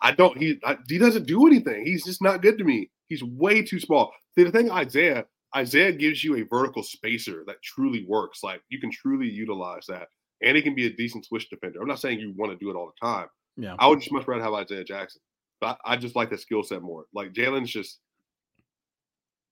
[0.01, 0.37] I don't.
[0.37, 1.85] He I, he doesn't do anything.
[1.85, 2.89] He's just not good to me.
[3.09, 4.13] He's way too small.
[4.37, 8.43] See, the thing, Isaiah, Isaiah gives you a vertical spacer that truly works.
[8.43, 10.07] Like you can truly utilize that,
[10.43, 11.81] and he can be a decent switch defender.
[11.81, 13.27] I'm not saying you want to do it all the time.
[13.57, 15.21] Yeah, I would just much rather have Isaiah Jackson,
[15.59, 17.05] but I, I just like the skill set more.
[17.13, 17.99] Like Jalen's just,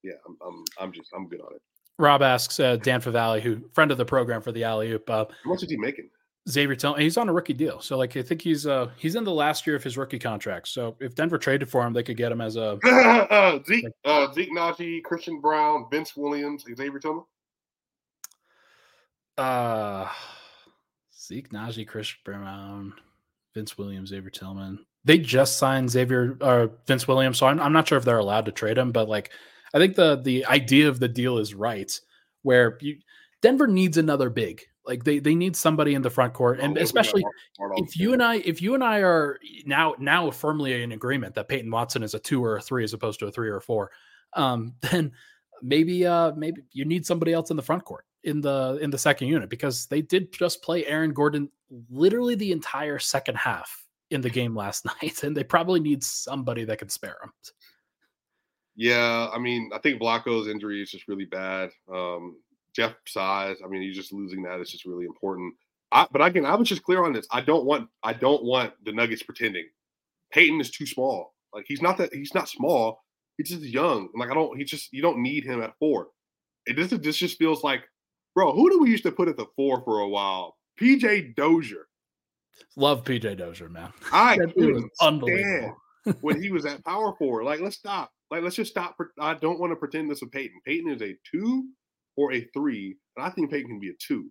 [0.03, 1.62] yeah, I'm, I'm, I'm just, I'm good on it.
[1.99, 5.10] Rob asks uh, Dan Favale, who friend of the program for the alley oop.
[5.10, 6.10] Uh, How much is he making?
[6.48, 7.82] Xavier Tillman, he's on a rookie deal.
[7.82, 10.70] So like I think he's uh he's in the last year of his rookie contract.
[10.70, 14.32] So if Denver traded for him, they could get him as a uh, Zeke uh,
[14.34, 17.24] Zeke Nnaji, Christian Braun, Vince Williams, Xavier Tillman.
[19.38, 20.10] Uh
[21.20, 22.93] Zeke Nnaji, Christian Braun,
[23.54, 24.86] Vince Williams, Xavier Tillman.
[25.04, 28.18] They just signed Xavier or uh, Vince Williams, so I'm I'm not sure if they're
[28.18, 29.32] allowed to trade him, but like
[29.74, 31.91] I think the the idea of the deal is right,
[32.43, 32.98] where you
[33.41, 34.62] Denver needs another big.
[34.88, 37.25] Like they they need somebody in the front court, and especially
[37.75, 41.49] if you and I if you and I are now now firmly in agreement that
[41.49, 43.61] Peyton Watson is a two or a three as opposed to a three or a
[43.61, 43.91] four,
[44.33, 45.11] um, then
[45.61, 48.97] maybe uh maybe you need somebody else in the front court in the in the
[48.97, 51.49] second unit because they did just play Aaron Gordon
[51.89, 56.63] literally the entire second half in the game last night, and they probably need somebody
[56.65, 57.31] that can spare him.
[58.75, 61.71] Yeah, I mean, I think Vlatko's injury is just really bad.
[61.91, 62.38] Um,
[62.78, 63.57] Jeff size.
[63.63, 64.59] I mean, he's just losing that.
[64.59, 65.53] It's just really important.
[65.91, 67.28] I, but again, I was just clear on this.
[67.32, 69.65] I don't want I don't want the Nuggets pretending
[70.32, 71.34] Peyton is too small.
[71.53, 73.03] Like he's not that he's not small.
[73.38, 74.09] He's just young.
[74.15, 74.57] Like I don't.
[74.57, 76.09] He just you don't need him at four.
[76.67, 77.82] It this this just feels like,
[78.36, 78.53] bro.
[78.53, 80.57] Who do we used to put at the four for a while?
[80.80, 81.88] PJ Dozier.
[82.75, 83.91] Love PJ Dozier, man.
[84.11, 85.73] I couldn't stand
[86.21, 87.43] when he was at power four.
[87.43, 88.11] Like let's stop.
[88.30, 88.97] Like let's just stop.
[89.19, 90.59] I don't want to pretend this with Peyton.
[90.65, 91.69] Peyton is a two
[92.18, 92.97] or a three.
[93.15, 94.30] And I think Peyton can be a two.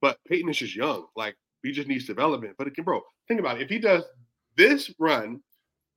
[0.00, 1.06] But Peyton is just young.
[1.16, 2.54] Like he just needs development.
[2.56, 3.62] But again, bro, think about it.
[3.62, 4.04] If he does
[4.56, 5.40] this run,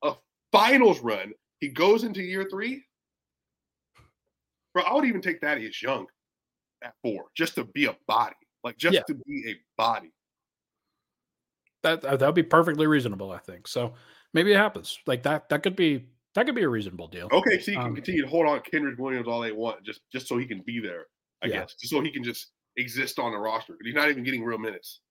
[0.04, 0.14] a
[0.52, 2.84] finals run, he goes into year three.
[4.74, 6.08] Bro, I would even take that as young
[6.84, 8.36] at four, just to be a body.
[8.64, 9.04] Like just yeah.
[9.08, 10.12] to be a body.
[11.84, 13.68] That that would be perfectly reasonable, I think.
[13.68, 13.94] So
[14.34, 15.00] maybe it happens.
[15.08, 17.28] Like that that could be that could be a reasonable deal.
[17.32, 20.02] Okay, so you can um, continue to hold on Kenrich Williams all they want, just
[20.12, 21.06] just so he can be there.
[21.44, 21.60] I yeah.
[21.60, 23.74] guess just so he can just exist on the roster.
[23.78, 25.02] But he's not even getting real minutes.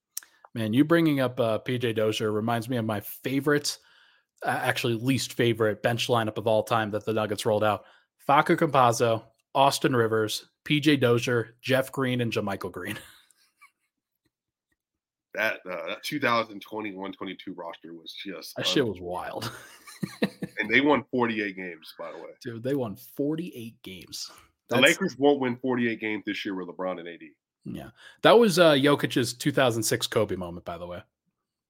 [0.55, 3.79] Man, you bringing up uh, PJ Dozier reminds me of my favorite,
[4.45, 7.85] uh, actually least favorite bench lineup of all time that the Nuggets rolled out:
[8.29, 9.23] Facu Campazzo,
[9.55, 12.99] Austin Rivers, PJ Dozier, Jeff Green, and JaMychal Green.
[15.35, 19.53] that uh, that 2021-22 roster was just that shit was wild.
[20.59, 22.31] and they won 48 games, by the way.
[22.43, 24.31] Dude, they won 48 games.
[24.69, 27.21] That's, the Lakers won't win 48 games this year with LeBron and AD.
[27.65, 27.91] Yeah.
[28.23, 31.03] That was uh Jokic's 2006 Kobe moment, by the way.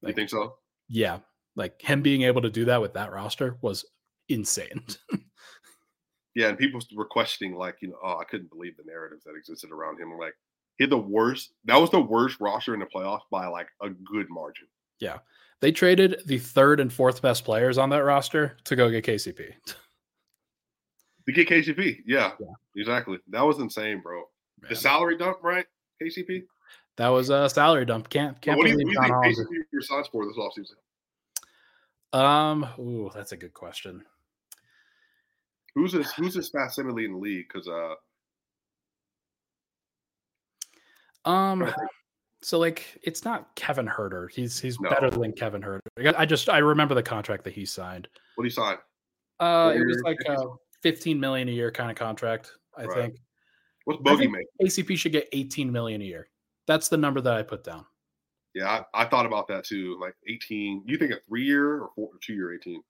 [0.02, 0.56] Like, you think so?
[0.88, 1.18] Yeah.
[1.56, 3.84] Like him being able to do that with that roster was
[4.28, 4.84] insane.
[6.34, 9.34] yeah, and people were questioning, like, you know, oh, I couldn't believe the narratives that
[9.36, 10.16] existed around him.
[10.18, 10.34] Like,
[10.78, 13.90] he had the worst, that was the worst roster in the playoffs by like a
[13.90, 14.66] good margin.
[15.00, 15.18] Yeah.
[15.60, 19.52] They traded the third and fourth best players on that roster to go get KCP.
[21.26, 22.46] To get KCP, yeah, yeah.
[22.74, 23.18] exactly.
[23.28, 24.22] That was insane, bro.
[24.62, 24.70] Man.
[24.70, 25.64] The salary dump, right?
[26.02, 26.42] KCP.
[26.96, 28.08] That was a salary dump.
[28.08, 28.58] Can't can't.
[28.58, 32.18] What do you, you think KCP your signs for this offseason?
[32.18, 34.02] Um, ooh, that's a good question.
[35.74, 36.10] Who's this?
[36.12, 37.46] Who's this facsimile in the league?
[37.52, 37.94] Because uh,
[41.28, 41.72] um,
[42.42, 44.30] so like it's not Kevin Huerter.
[44.30, 44.90] He's he's no.
[44.90, 45.80] better than Kevin Huerter.
[46.16, 48.08] I just I remember the contract that he signed.
[48.34, 48.78] What did he signed?
[49.38, 50.36] Uh, it was like a
[50.82, 52.52] 15 million a year kind of contract.
[52.76, 52.94] I right.
[52.94, 53.16] think.
[53.84, 54.46] What's Bogey make?
[54.62, 56.28] ACP should get 18 million a year.
[56.66, 57.86] That's the number that I put down.
[58.54, 59.98] Yeah, I, I thought about that too.
[60.00, 60.82] Like 18.
[60.86, 62.82] You think a three year or four, two year 18?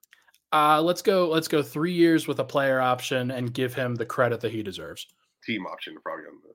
[0.53, 1.29] Uh, let's go.
[1.29, 4.63] Let's go three years with a player option and give him the credit that he
[4.63, 5.07] deserves.
[5.45, 6.55] Team option probably on the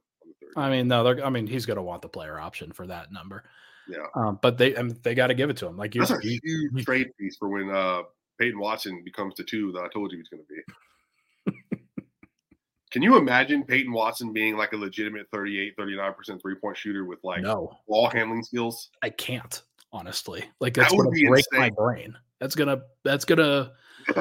[0.55, 3.11] I mean, no, they're, I mean, he's going to want the player option for that
[3.11, 3.43] number.
[3.87, 4.05] Yeah.
[4.15, 5.77] Um, but they I mean, they got to give it to him.
[5.77, 8.03] Like That's you, a huge you- trade piece for when uh,
[8.39, 11.77] Peyton Watson becomes the two that I told you he's going to be.
[12.91, 17.19] Can you imagine Peyton Watson being like a legitimate 38, 39% three point shooter with
[17.23, 18.89] like no, ball handling skills?
[19.01, 19.61] I can't.
[19.91, 22.17] Honestly, like That that's would gonna be break my brain.
[22.41, 23.71] That's gonna that's gonna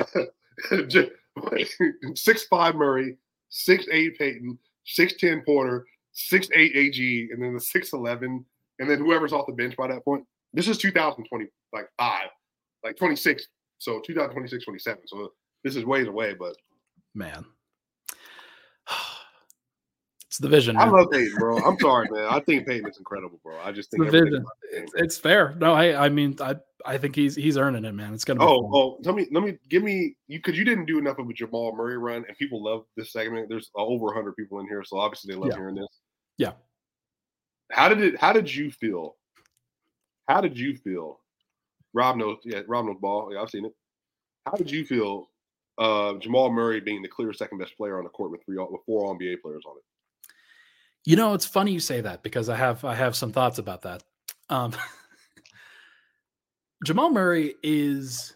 [2.14, 3.16] six five Murray,
[3.48, 5.84] six eight Peyton, six ten Porter,
[6.14, 8.44] six eight AG, and then the six eleven,
[8.78, 10.24] and then whoever's off the bench by that point.
[10.54, 12.28] This is 2020, like five,
[12.84, 13.46] like 26.
[13.78, 15.02] So 2026, 27.
[15.06, 15.32] So
[15.64, 16.54] this is ways away, but
[17.14, 17.44] man.
[20.26, 20.76] It's the vision.
[20.76, 20.94] I man.
[20.94, 21.58] love Peyton, bro.
[21.58, 22.24] I'm sorry, man.
[22.28, 23.56] I think Peyton is incredible, bro.
[23.60, 24.34] I just It's think the vision.
[24.40, 24.82] about the game.
[24.84, 25.54] It's, it's fair.
[25.60, 28.12] No, I I mean I I think he's he's earning it, man.
[28.12, 28.70] It's gonna be Oh, fun.
[28.74, 31.32] oh, tell me, let me give me you because you didn't do enough of a
[31.32, 33.48] Jamal Murray run, and people love this segment.
[33.48, 35.56] There's over 100 people in here, so obviously they love Yeah.
[35.58, 35.86] hearing this.
[36.38, 36.52] Yeah.
[37.70, 38.20] How did it?
[38.20, 39.16] How did you feel?
[40.28, 41.20] How did you feel?
[41.92, 42.38] Rob knows.
[42.44, 43.30] Yeah, Rob knows ball.
[43.32, 43.72] Yeah, I've seen it.
[44.46, 45.30] How did you feel?
[45.76, 48.80] Uh, Jamal Murray being the clear second best player on the court with three, with
[48.86, 49.82] four NBA players on it.
[51.04, 53.82] You know, it's funny you say that because I have I have some thoughts about
[53.82, 54.02] that.
[54.48, 54.72] Um,
[56.84, 58.34] Jamal Murray is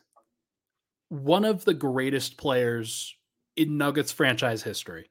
[1.09, 3.15] one of the greatest players
[3.57, 5.11] in Nuggets franchise history.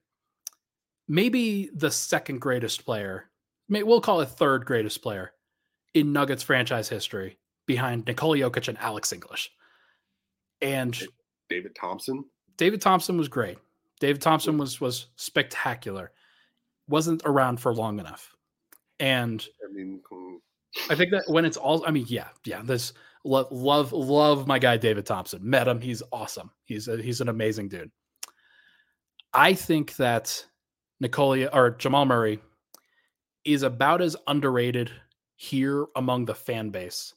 [1.08, 3.30] Maybe the second greatest player.
[3.70, 5.34] May, we'll call it third greatest player
[5.94, 9.52] in Nuggets franchise history behind Nikola Jokic and Alex English.
[10.62, 10.98] And
[11.50, 12.26] David Thompson.
[12.58, 13.58] David Thompson was great.
[14.00, 16.12] David Thompson was was spectacular.
[16.88, 18.36] Wasn't around for long enough.
[19.00, 20.02] And I mean,
[20.90, 22.94] I think that when it's all I mean, yeah, yeah, this
[23.24, 25.48] love love love my guy David Thompson.
[25.48, 26.52] Met him, he's awesome.
[26.66, 27.92] He's a, he's an amazing dude.
[29.34, 30.46] I think that
[31.02, 32.40] Nicolia or Jamal Murray
[33.46, 34.92] is about as underrated
[35.36, 37.14] here among the fan base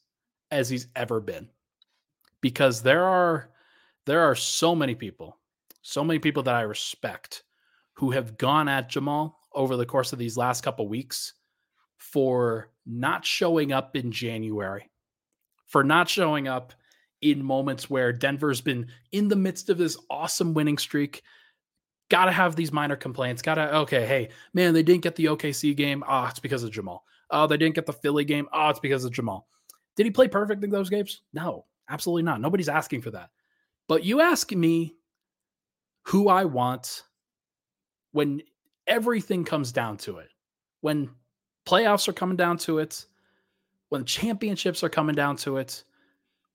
[0.51, 1.49] as he's ever been.
[2.41, 3.51] Because there are
[4.07, 5.39] there are so many people,
[5.83, 7.43] so many people that I respect
[7.95, 11.35] who have gone at Jamal over the course of these last couple weeks
[11.99, 14.91] for not showing up in January,
[15.67, 16.73] for not showing up
[17.21, 21.23] in moments where Denver's been in the midst of this awesome winning streak.
[22.11, 23.41] Got to have these minor complaints.
[23.41, 26.05] Got to, okay, hey, man, they didn't get the OKC game.
[26.07, 27.05] Oh, it's because of Jamal.
[27.31, 28.49] Oh, they didn't get the Philly game.
[28.53, 29.47] Oh, it's because of Jamal.
[29.97, 31.23] Did he play perfect in those games?
[31.33, 32.41] No, absolutely not.
[32.41, 33.31] Nobody's asking for that.
[33.89, 34.97] But you ask me
[36.03, 37.05] who I want
[38.13, 38.43] when
[38.87, 40.29] everything comes down to it,
[40.81, 41.11] when
[41.67, 43.07] playoffs are coming down to it,
[43.89, 45.85] when championships are coming down to it,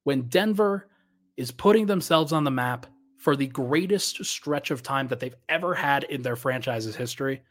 [0.04, 0.90] when Denver
[1.38, 2.88] is putting themselves on the map
[3.26, 7.42] for the greatest stretch of time that they've ever had in their franchise's history.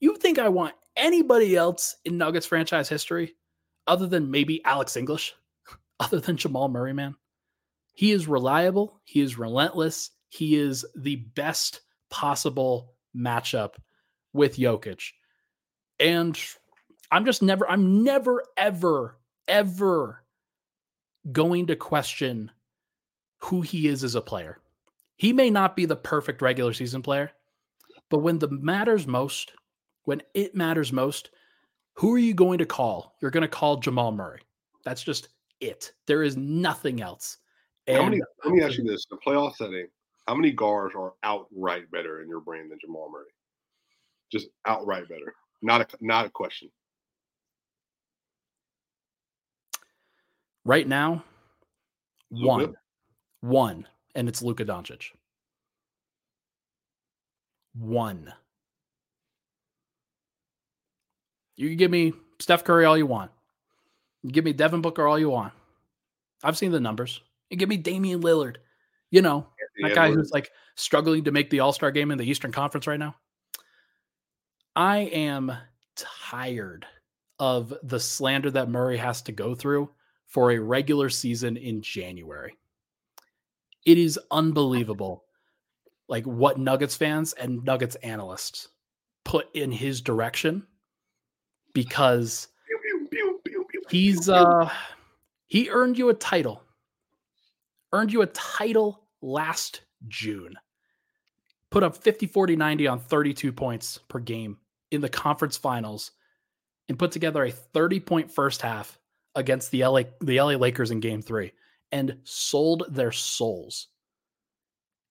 [0.00, 3.34] You think I want anybody else in Nuggets franchise history
[3.86, 5.34] other than maybe Alex English,
[6.00, 7.16] other than Jamal Murray, man?
[7.92, 13.74] He is reliable, he is relentless, he is the best possible matchup
[14.32, 15.02] with Jokic.
[16.00, 16.40] And
[17.10, 20.24] I'm just never, I'm never, ever, ever
[21.30, 22.50] going to question
[23.40, 24.60] who he is as a player.
[25.16, 27.30] He may not be the perfect regular season player,
[28.10, 29.52] but when the matters most,
[30.04, 31.30] when it matters most,
[31.94, 33.16] who are you going to call?
[33.20, 34.40] You're going to call Jamal Murray.
[34.84, 35.28] That's just
[35.60, 35.92] it.
[36.06, 37.38] There is nothing else.
[37.88, 38.20] how many?
[38.44, 39.86] Let me ask you this: in a playoff setting,
[40.26, 43.30] how many guards are outright better in your brain than Jamal Murray?
[44.32, 45.34] Just outright better.
[45.62, 46.70] Not a not a question.
[50.64, 51.22] right now,
[52.30, 52.74] one,
[53.40, 55.10] one, and it's Luka Doncic.
[57.74, 58.32] One.
[61.56, 63.30] You can give me Steph Curry all you want.
[64.22, 65.52] You give me Devin Booker all you want.
[66.42, 67.20] I've seen the numbers.
[67.50, 68.56] You give me Damian Lillard.
[69.10, 69.46] You know,
[69.80, 72.28] that Yeah, guy we're- who's like struggling to make the All Star game in the
[72.28, 73.14] Eastern Conference right now.
[74.74, 75.52] I am
[75.94, 76.86] tired
[77.38, 79.94] of the slander that Murray has to go through
[80.26, 82.56] for a regular season in January.
[83.84, 85.24] It is unbelievable,
[86.08, 88.68] like what Nuggets fans and Nuggets analysts
[89.24, 90.66] put in his direction
[91.72, 92.48] because
[93.90, 94.70] he's uh
[95.46, 96.62] he earned you a title
[97.92, 100.54] earned you a title last june
[101.70, 104.58] put up 50 40 90 on 32 points per game
[104.90, 106.12] in the conference finals
[106.88, 108.98] and put together a 30 point first half
[109.34, 111.52] against the LA the LA Lakers in game 3
[111.94, 113.88] and sold their souls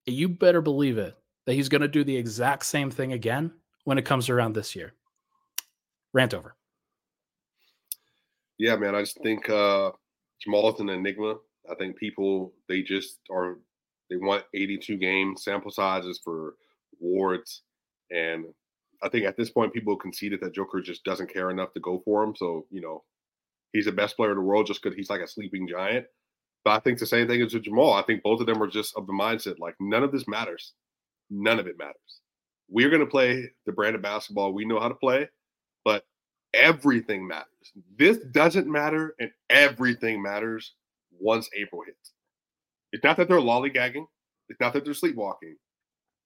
[0.06, 3.52] you better believe it that he's going to do the exact same thing again
[3.86, 4.94] when it comes around this year
[6.14, 6.56] rant over
[8.58, 8.96] Yeah, man.
[8.96, 9.92] I just think uh,
[10.40, 11.36] Jamal is an enigma.
[11.70, 13.58] I think people they just are
[14.10, 16.56] they want 82 game sample sizes for
[17.00, 17.64] wards,
[18.12, 18.46] and
[19.02, 22.02] I think at this point people conceded that Joker just doesn't care enough to go
[22.06, 22.36] for him.
[22.36, 23.04] So you know,
[23.72, 26.06] he's the best player in the world just because he's like a sleeping giant.
[26.64, 27.94] But I think the same thing is with Jamal.
[27.94, 30.74] I think both of them are just of the mindset like none of this matters.
[31.30, 32.22] None of it matters.
[32.70, 35.28] We're going to play the brand of basketball we know how to play,
[35.84, 36.06] but
[36.54, 37.48] everything matters.
[37.98, 40.74] This doesn't matter, and everything matters
[41.20, 42.12] once April hits.
[42.92, 44.06] It's not that they're lollygagging,
[44.50, 45.56] it's not that they're sleepwalking,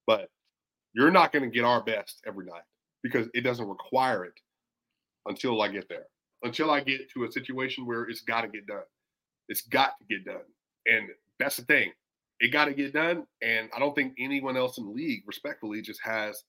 [0.05, 0.29] but
[0.93, 2.63] you're not going to get our best every night
[3.03, 4.33] because it doesn't require it
[5.25, 6.05] until I get there.
[6.43, 8.83] Until I get to a situation where it's got to get done.
[9.47, 10.43] It's got to get done.
[10.85, 11.91] And that's the thing.
[12.39, 13.25] It got to get done.
[13.41, 16.43] And I don't think anyone else in the league, respectfully, just has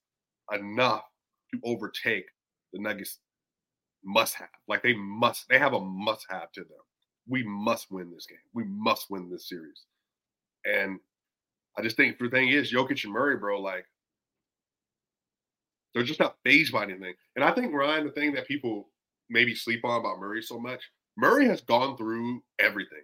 [0.53, 1.05] enough
[1.53, 2.27] to overtake
[2.73, 3.19] the Nuggets
[4.05, 4.49] must have.
[4.67, 6.79] Like they must, they have a must have to them.
[7.29, 8.39] We must win this game.
[8.55, 9.85] We must win this series.
[10.65, 10.99] And
[11.77, 13.87] I just think the thing is, Jokic and Murray, bro, like
[15.95, 17.15] they're just not phased by anything.
[17.37, 18.89] And I think Ryan, the thing that people
[19.31, 20.83] maybe sleep on about Murray so much,
[21.19, 23.03] Murray has gone through everything.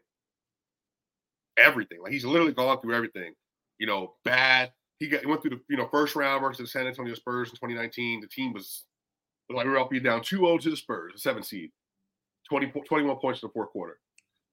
[1.58, 1.98] Everything.
[2.00, 3.34] Like he's literally gone through everything.
[3.78, 4.72] You know, bad.
[5.00, 7.48] He got he went through the you know first round versus the San Antonio Spurs
[7.48, 8.20] in 2019.
[8.20, 8.84] The team was
[9.50, 11.70] like we were up down 2-0 to the Spurs, the seven seed,
[12.48, 13.98] 20, 21 points in the fourth quarter.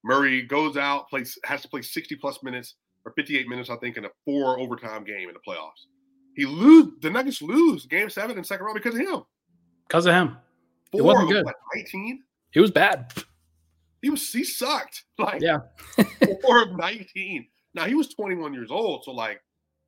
[0.04, 3.98] Murray goes out, plays has to play 60 plus minutes or 58 minutes, I think,
[3.98, 5.86] in a four overtime game in the playoffs.
[6.36, 9.22] He lose the Nuggets lose game seven in second round because of him.
[9.88, 10.38] Because of him.
[10.92, 11.46] Four it wasn't good.
[11.76, 12.24] 19.
[12.56, 13.14] It was bad.
[14.02, 15.04] He was he sucked.
[15.20, 15.60] Like yeah,
[16.42, 17.46] four of 19.
[17.76, 19.40] Now he was 21 years old, so like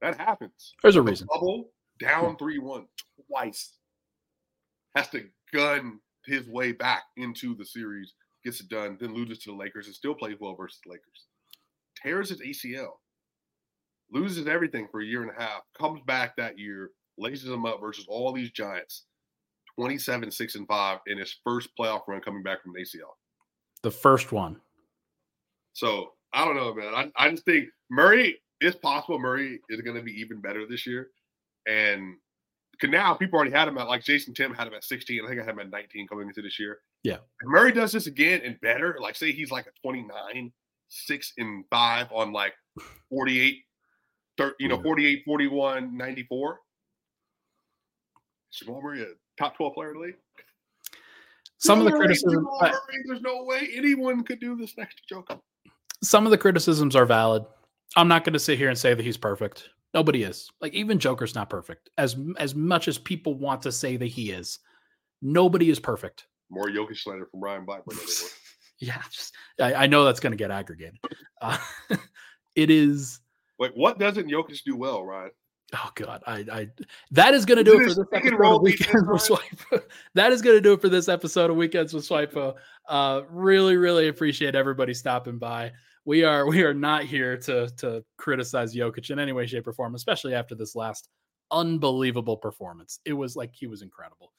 [0.01, 0.73] that happens.
[0.83, 1.27] There's a reason.
[1.31, 2.85] Bubble down 3-1
[3.27, 3.77] twice.
[4.95, 8.13] Has to gun his way back into the series,
[8.45, 11.25] gets it done, then loses to the Lakers and still plays well versus the Lakers.
[12.01, 12.91] Tears his ACL
[14.11, 17.79] loses everything for a year and a half, comes back that year, laces them up
[17.81, 19.05] versus all these giants,
[19.79, 23.15] 27, 6, and 5 in his first playoff run coming back from ACL.
[23.83, 24.59] The first one.
[25.73, 26.93] So I don't know, man.
[26.95, 30.87] I, I just think Murray, it's possible Murray is going to be even better this
[30.87, 31.09] year.
[31.67, 32.15] And
[32.79, 35.23] can now people already had him at like Jason Tim had him at 16.
[35.23, 36.79] I think I had him at 19 coming into this year.
[37.03, 37.15] Yeah.
[37.15, 40.51] If Murray does this again and better, like say he's like a 29,
[40.89, 42.53] 6 and 5 on like
[43.09, 43.57] 48
[44.37, 46.59] thir- you know, 48, 41, 94.
[48.51, 49.07] Jamal Murray, a
[49.37, 50.15] top 12 player in the league.
[51.63, 52.45] Some of the criticism,
[53.05, 55.39] there's no way anyone could do this next to Joker.
[56.01, 57.45] Some of the criticisms are valid.
[57.95, 59.69] I'm not going to sit here and say that he's perfect.
[59.93, 60.49] Nobody is.
[60.59, 61.89] Like even Joker's not perfect.
[61.97, 64.59] As as much as people want to say that he is,
[65.21, 66.25] nobody is perfect.
[66.49, 67.97] More Jokic slander from Ryan Blackburn.
[68.79, 70.99] yeah, just, I, I, know that's going to get aggregated.
[71.41, 71.57] Uh,
[72.55, 73.21] it is
[73.57, 75.31] like, what doesn't Jokic do well, Ryan?
[75.73, 76.69] Oh God, I, I
[77.11, 79.83] that is going to do it for this episode of Weekends with Swipa.
[80.13, 82.55] that is going to do it for this episode of Weekends with Swipa.
[82.87, 85.71] Uh, really, really appreciate everybody stopping by.
[86.05, 89.73] We are we are not here to to criticize Jokic in any way, shape, or
[89.73, 91.09] form, especially after this last
[91.51, 92.99] unbelievable performance.
[93.05, 94.31] It was like he was incredible.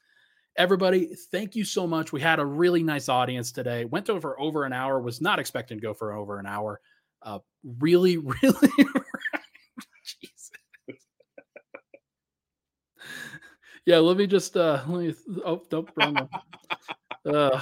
[0.57, 2.13] Everybody, thank you so much.
[2.13, 3.87] We had a really nice audience today.
[3.87, 5.01] Went over over an hour.
[5.01, 6.81] Was not expecting to go for over an hour.
[7.23, 7.39] Uh,
[7.81, 8.69] really, really,
[13.87, 15.15] yeah, let me just uh let me
[15.45, 16.29] oh don't wrong
[17.27, 17.61] uh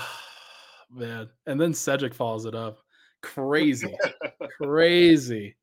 [0.90, 1.28] man.
[1.46, 2.78] And then Cedric follows it up.
[3.22, 3.96] Crazy.
[4.60, 5.56] Crazy.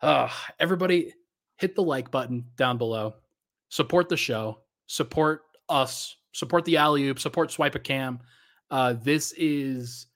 [0.00, 1.14] Uh everybody
[1.56, 3.14] hit the like button down below.
[3.68, 4.60] Support the show.
[4.86, 6.16] Support us.
[6.32, 7.18] Support the alley oop.
[7.18, 8.20] Support Swipa Cam.
[8.70, 10.06] Uh, this is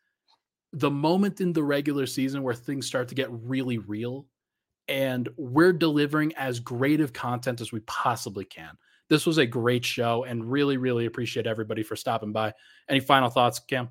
[0.73, 4.27] the moment in the regular season where things start to get really real
[4.89, 8.77] and we're delivering as great of content as we possibly can.
[9.09, 12.53] This was a great show and really, really appreciate everybody for stopping by.
[12.89, 13.89] Any final thoughts, Cam?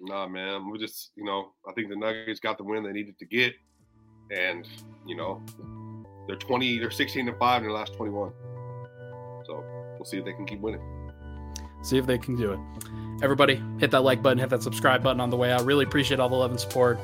[0.00, 0.70] Nah, man.
[0.70, 3.54] We just, you know, I think the Nuggets got the win they needed to get.
[4.30, 4.66] And,
[5.06, 5.42] you know,
[6.26, 8.32] they're 20, they're 16 and 5 in their last 21.
[9.46, 10.80] So we'll see if they can keep winning.
[11.82, 12.58] See if they can do it.
[13.22, 15.64] Everybody, hit that like button, hit that subscribe button on the way out.
[15.64, 16.98] Really appreciate all the love and support.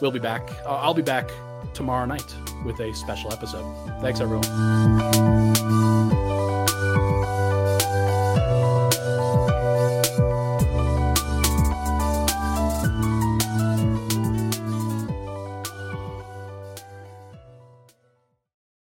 [0.00, 0.50] We'll be back.
[0.64, 1.30] Uh, I'll be back
[1.74, 3.64] tomorrow night with a special episode.
[4.00, 5.99] Thanks, everyone.